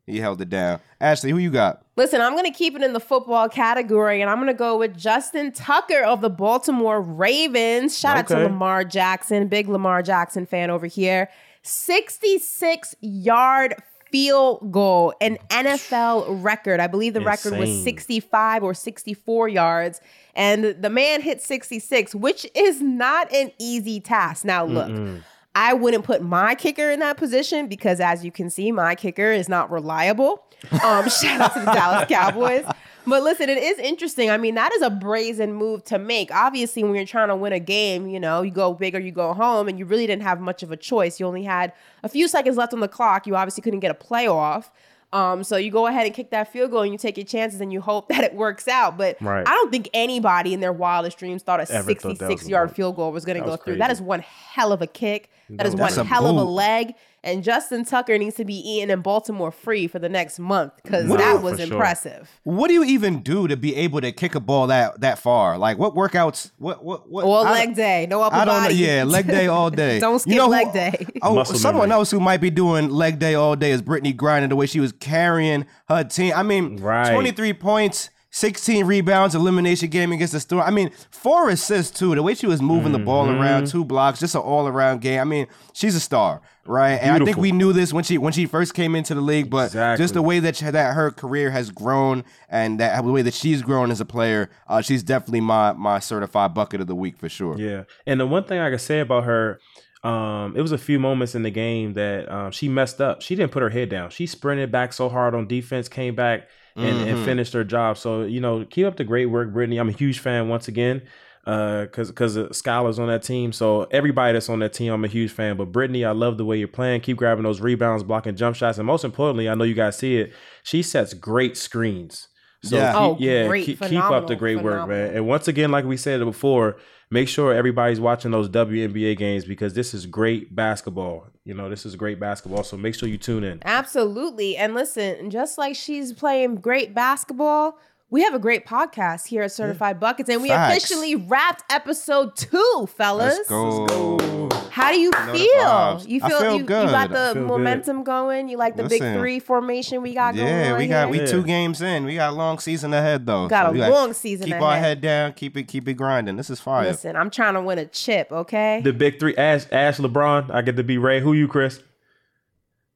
[0.10, 0.80] he held it down.
[1.00, 1.84] Ashley, who you got?
[1.96, 4.78] Listen, I'm going to keep it in the football category, and I'm going to go
[4.78, 7.98] with Justin Tucker of the Baltimore Ravens.
[7.98, 11.30] Shout out to Lamar Jackson, big Lamar Jackson fan over here.
[11.62, 13.76] 66 yard
[14.12, 16.80] field goal, an NFL record.
[16.80, 20.02] I believe the record was 65 or 64 yards,
[20.36, 24.46] and the man hit 66, which is not an easy task.
[24.46, 25.22] Now, look.
[25.60, 29.30] I wouldn't put my kicker in that position because, as you can see, my kicker
[29.30, 30.46] is not reliable.
[30.72, 32.64] Um, shout out to the Dallas Cowboys.
[33.06, 34.30] But listen, it is interesting.
[34.30, 36.32] I mean, that is a brazen move to make.
[36.32, 39.12] Obviously, when you're trying to win a game, you know, you go big or you
[39.12, 41.20] go home, and you really didn't have much of a choice.
[41.20, 43.28] You only had a few seconds left on the clock.
[43.28, 44.70] You obviously couldn't get a playoff.
[45.12, 47.62] Um, so you go ahead and kick that field goal and you take your chances
[47.62, 48.98] and you hope that it works out.
[48.98, 49.48] But Right.
[49.48, 52.42] I don't think anybody in their wildest dreams thought a Ever thought that was 66
[52.44, 53.78] gonna yard field goal was going to go through.
[53.78, 53.94] That crazy.
[53.94, 55.30] is one hell of a kick.
[55.50, 56.94] That is one hell of a leg.
[57.24, 61.08] And Justin Tucker needs to be eating in Baltimore free for the next month because
[61.08, 61.72] What- that For was sure.
[61.74, 62.30] impressive.
[62.44, 65.58] What do you even do to be able to kick a ball that that far?
[65.58, 66.52] Like what workouts?
[66.60, 67.26] What what what?
[67.26, 68.62] All leg day, no upper I don't know.
[68.64, 68.76] body.
[68.76, 70.00] Yeah, leg day all day.
[70.00, 71.06] Don't You skip know who- leg day.
[71.22, 72.00] Oh, Muscle someone memory.
[72.00, 74.48] else who might be doing leg day all day is Brittney Griner.
[74.48, 76.32] The way she was carrying her team.
[76.36, 77.12] I mean, Right.
[77.12, 78.10] twenty three points.
[78.32, 80.62] 16 rebounds, elimination game against the Storm.
[80.64, 82.14] I mean, four assists too.
[82.14, 83.42] The way she was moving the ball Mm-hmm.
[83.42, 85.20] around, two blocks, just an all-around game.
[85.20, 86.94] I mean, she's a star, right?
[87.02, 89.50] And I think we knew this when she when she first came into the league,
[89.50, 90.04] but Exactly.
[90.04, 93.34] just the way that she, that her career has grown and that the way that
[93.34, 97.18] she's grown as a player, uh, she's definitely my my certified bucket of the week
[97.18, 97.58] for sure.
[97.58, 99.60] Yeah, and the one thing I could say about her,
[100.04, 103.22] um, it was a few moments in the game that um, she messed up.
[103.22, 104.12] She didn't put her head down.
[104.12, 107.26] She sprinted back so hard on defense, came back and, and mm-hmm.
[107.26, 107.98] finished her job.
[107.98, 109.80] So you know, keep up the great work, Brittney.
[109.80, 111.02] I'm a huge fan once again.
[111.46, 115.08] Uh, because because Skylar's on that team, so everybody that's on that team, I'm a
[115.08, 115.58] huge fan.
[115.58, 117.02] But Brittney, I love the way you're playing.
[117.02, 120.18] Keep grabbing those rebounds, blocking jump shots, and most importantly, I know you guys see
[120.18, 120.34] it.
[120.64, 122.28] She sets great screens.
[122.64, 122.92] So Yeah.
[122.92, 123.66] keep, Oh, yeah, great.
[123.66, 124.38] keep, keep up the Phenomenal.
[124.38, 125.16] great work, man.
[125.16, 126.78] And once again, like we said before,
[127.12, 131.28] make sure everybody's watching those WNBA games because this is great basketball.
[131.44, 132.64] You know, this is great basketball.
[132.64, 133.62] So make sure you tune in.
[133.66, 134.56] Absolutely.
[134.56, 137.80] And listen, just like she's playing great basketball,
[138.12, 140.78] we have a great podcast here at Certified Buckets, and we Facts.
[140.86, 143.36] officially wrapped episode two, fellas.
[143.38, 144.50] Let's go.
[144.72, 146.02] How do you know the feel?
[146.08, 147.48] You I feel, feel you, you got the feel good.
[147.48, 148.48] momentum going.
[148.50, 151.12] You like the big three formation we got going Yeah, on we got here?
[151.12, 151.26] we Yeah.
[151.26, 152.06] two games in.
[152.06, 153.48] We got a long season ahead though.
[153.48, 154.60] Got a we gotta long season ahead.
[154.62, 155.34] Keep our head down.
[155.34, 156.38] Keep it keep it grinding.
[156.38, 156.86] This is fire.
[156.88, 158.82] Listen, I'm trying to win a chip, okay?
[158.84, 160.50] The big three: Ash, Ash, LeBron.
[160.54, 161.20] I get to be Ray.
[161.20, 161.82] Who you, Chris?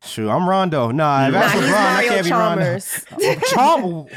[0.06, 0.92] Shoot, I'm Rondo.
[0.92, 3.06] Nah, if nah, that's he's LeBron, I can't Chalmers.
[3.18, 3.42] be Rondo.
[3.48, 4.10] Chal-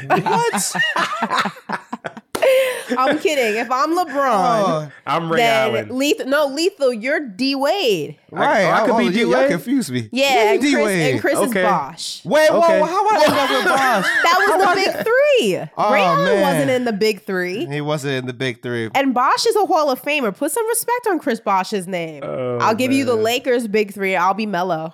[1.67, 1.81] what?
[2.97, 3.59] I'm kidding.
[3.59, 5.97] If I'm LeBron, Oh, I'm Ray then Allen.
[5.97, 6.25] lethal.
[6.27, 6.93] No, lethal.
[6.93, 8.17] You're D Wade.
[8.31, 8.65] right.
[8.65, 9.31] I could oh, be D-Wade?
[9.31, 10.07] Y'all confused me.
[10.11, 11.11] Yeah, Give and Chris, D-Wade.
[11.13, 11.63] and Chris is Okay.
[11.63, 12.25] Bosh.
[12.25, 12.79] Wait, Okay.
[12.79, 14.05] whoa, how I end up with Bosh?
[14.23, 15.69] That was the big three.
[15.77, 16.41] Oh, Ray Allen man.
[16.41, 17.65] wasn't in the big three.
[17.65, 18.89] He wasn't in the big three.
[18.95, 20.35] And Bosh is a Hall of Famer.
[20.35, 22.23] Put some respect on Chris Bosh's name.
[22.23, 23.15] Oh, I'll give you the.
[23.15, 24.15] Lakers big three.
[24.15, 24.93] I'll be Melo.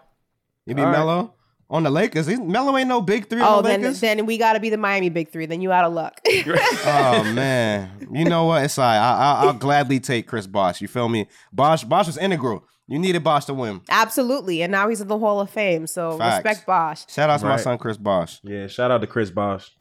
[0.66, 0.97] You be All right.
[0.97, 1.34] Melo
[1.70, 2.28] on the Lakers.
[2.28, 3.99] He- Melo ain't no big three Oh, on the then Lakers.
[4.01, 5.45] then we got to be the Miami big three.
[5.45, 6.20] Then you out of luck.
[6.28, 8.64] oh man, you know what?
[8.64, 8.97] It's all right.
[8.97, 9.11] I,
[9.41, 10.82] I, I'll gladly take Chris Bosh.
[10.82, 11.28] You feel me?
[11.51, 12.64] Bosh, Bosh was integral.
[12.88, 13.82] You needed Bosh to win.
[13.89, 14.61] Absolutely.
[14.61, 15.88] And now he's in the Hall of Fame.
[15.88, 16.43] So Facts.
[16.45, 17.05] respect Bosh.
[17.09, 18.39] Shout out to my son Chris Bosh.
[18.43, 19.72] Yeah, shout out to Chris Bosh.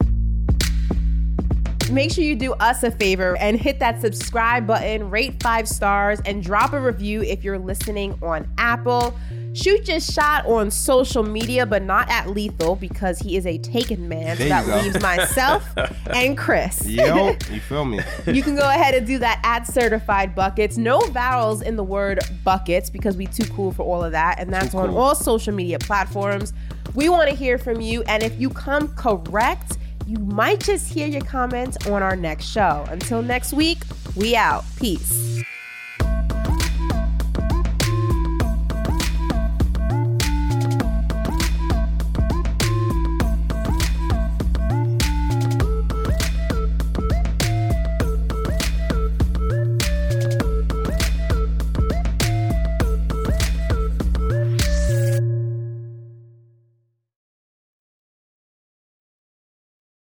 [1.91, 6.19] Make sure you do us a favor and hit that subscribe button, rate five stars,
[6.25, 9.13] and drop a review if you're listening on Apple.
[9.53, 14.09] Shoot your shot on social media, but not at Lethal because he is a taken
[14.09, 14.35] man.
[14.37, 15.63] So that leaves myself
[16.07, 16.87] and Chris.
[16.87, 17.99] Yo, you feel me?
[18.25, 20.77] You can go ahead and do that at Certified Buckets.
[20.77, 24.39] No vowels in the word buckets because we too cool for all of that.
[24.39, 24.97] And that's Too on cool.
[24.97, 26.51] all social media platforms.
[26.95, 28.01] We want to hear from you.
[28.03, 29.77] And if you come correct,
[30.07, 32.85] you might just hear your comments on our next show.
[32.89, 33.79] Until next week,
[34.15, 34.63] we out.
[34.79, 35.43] Peace.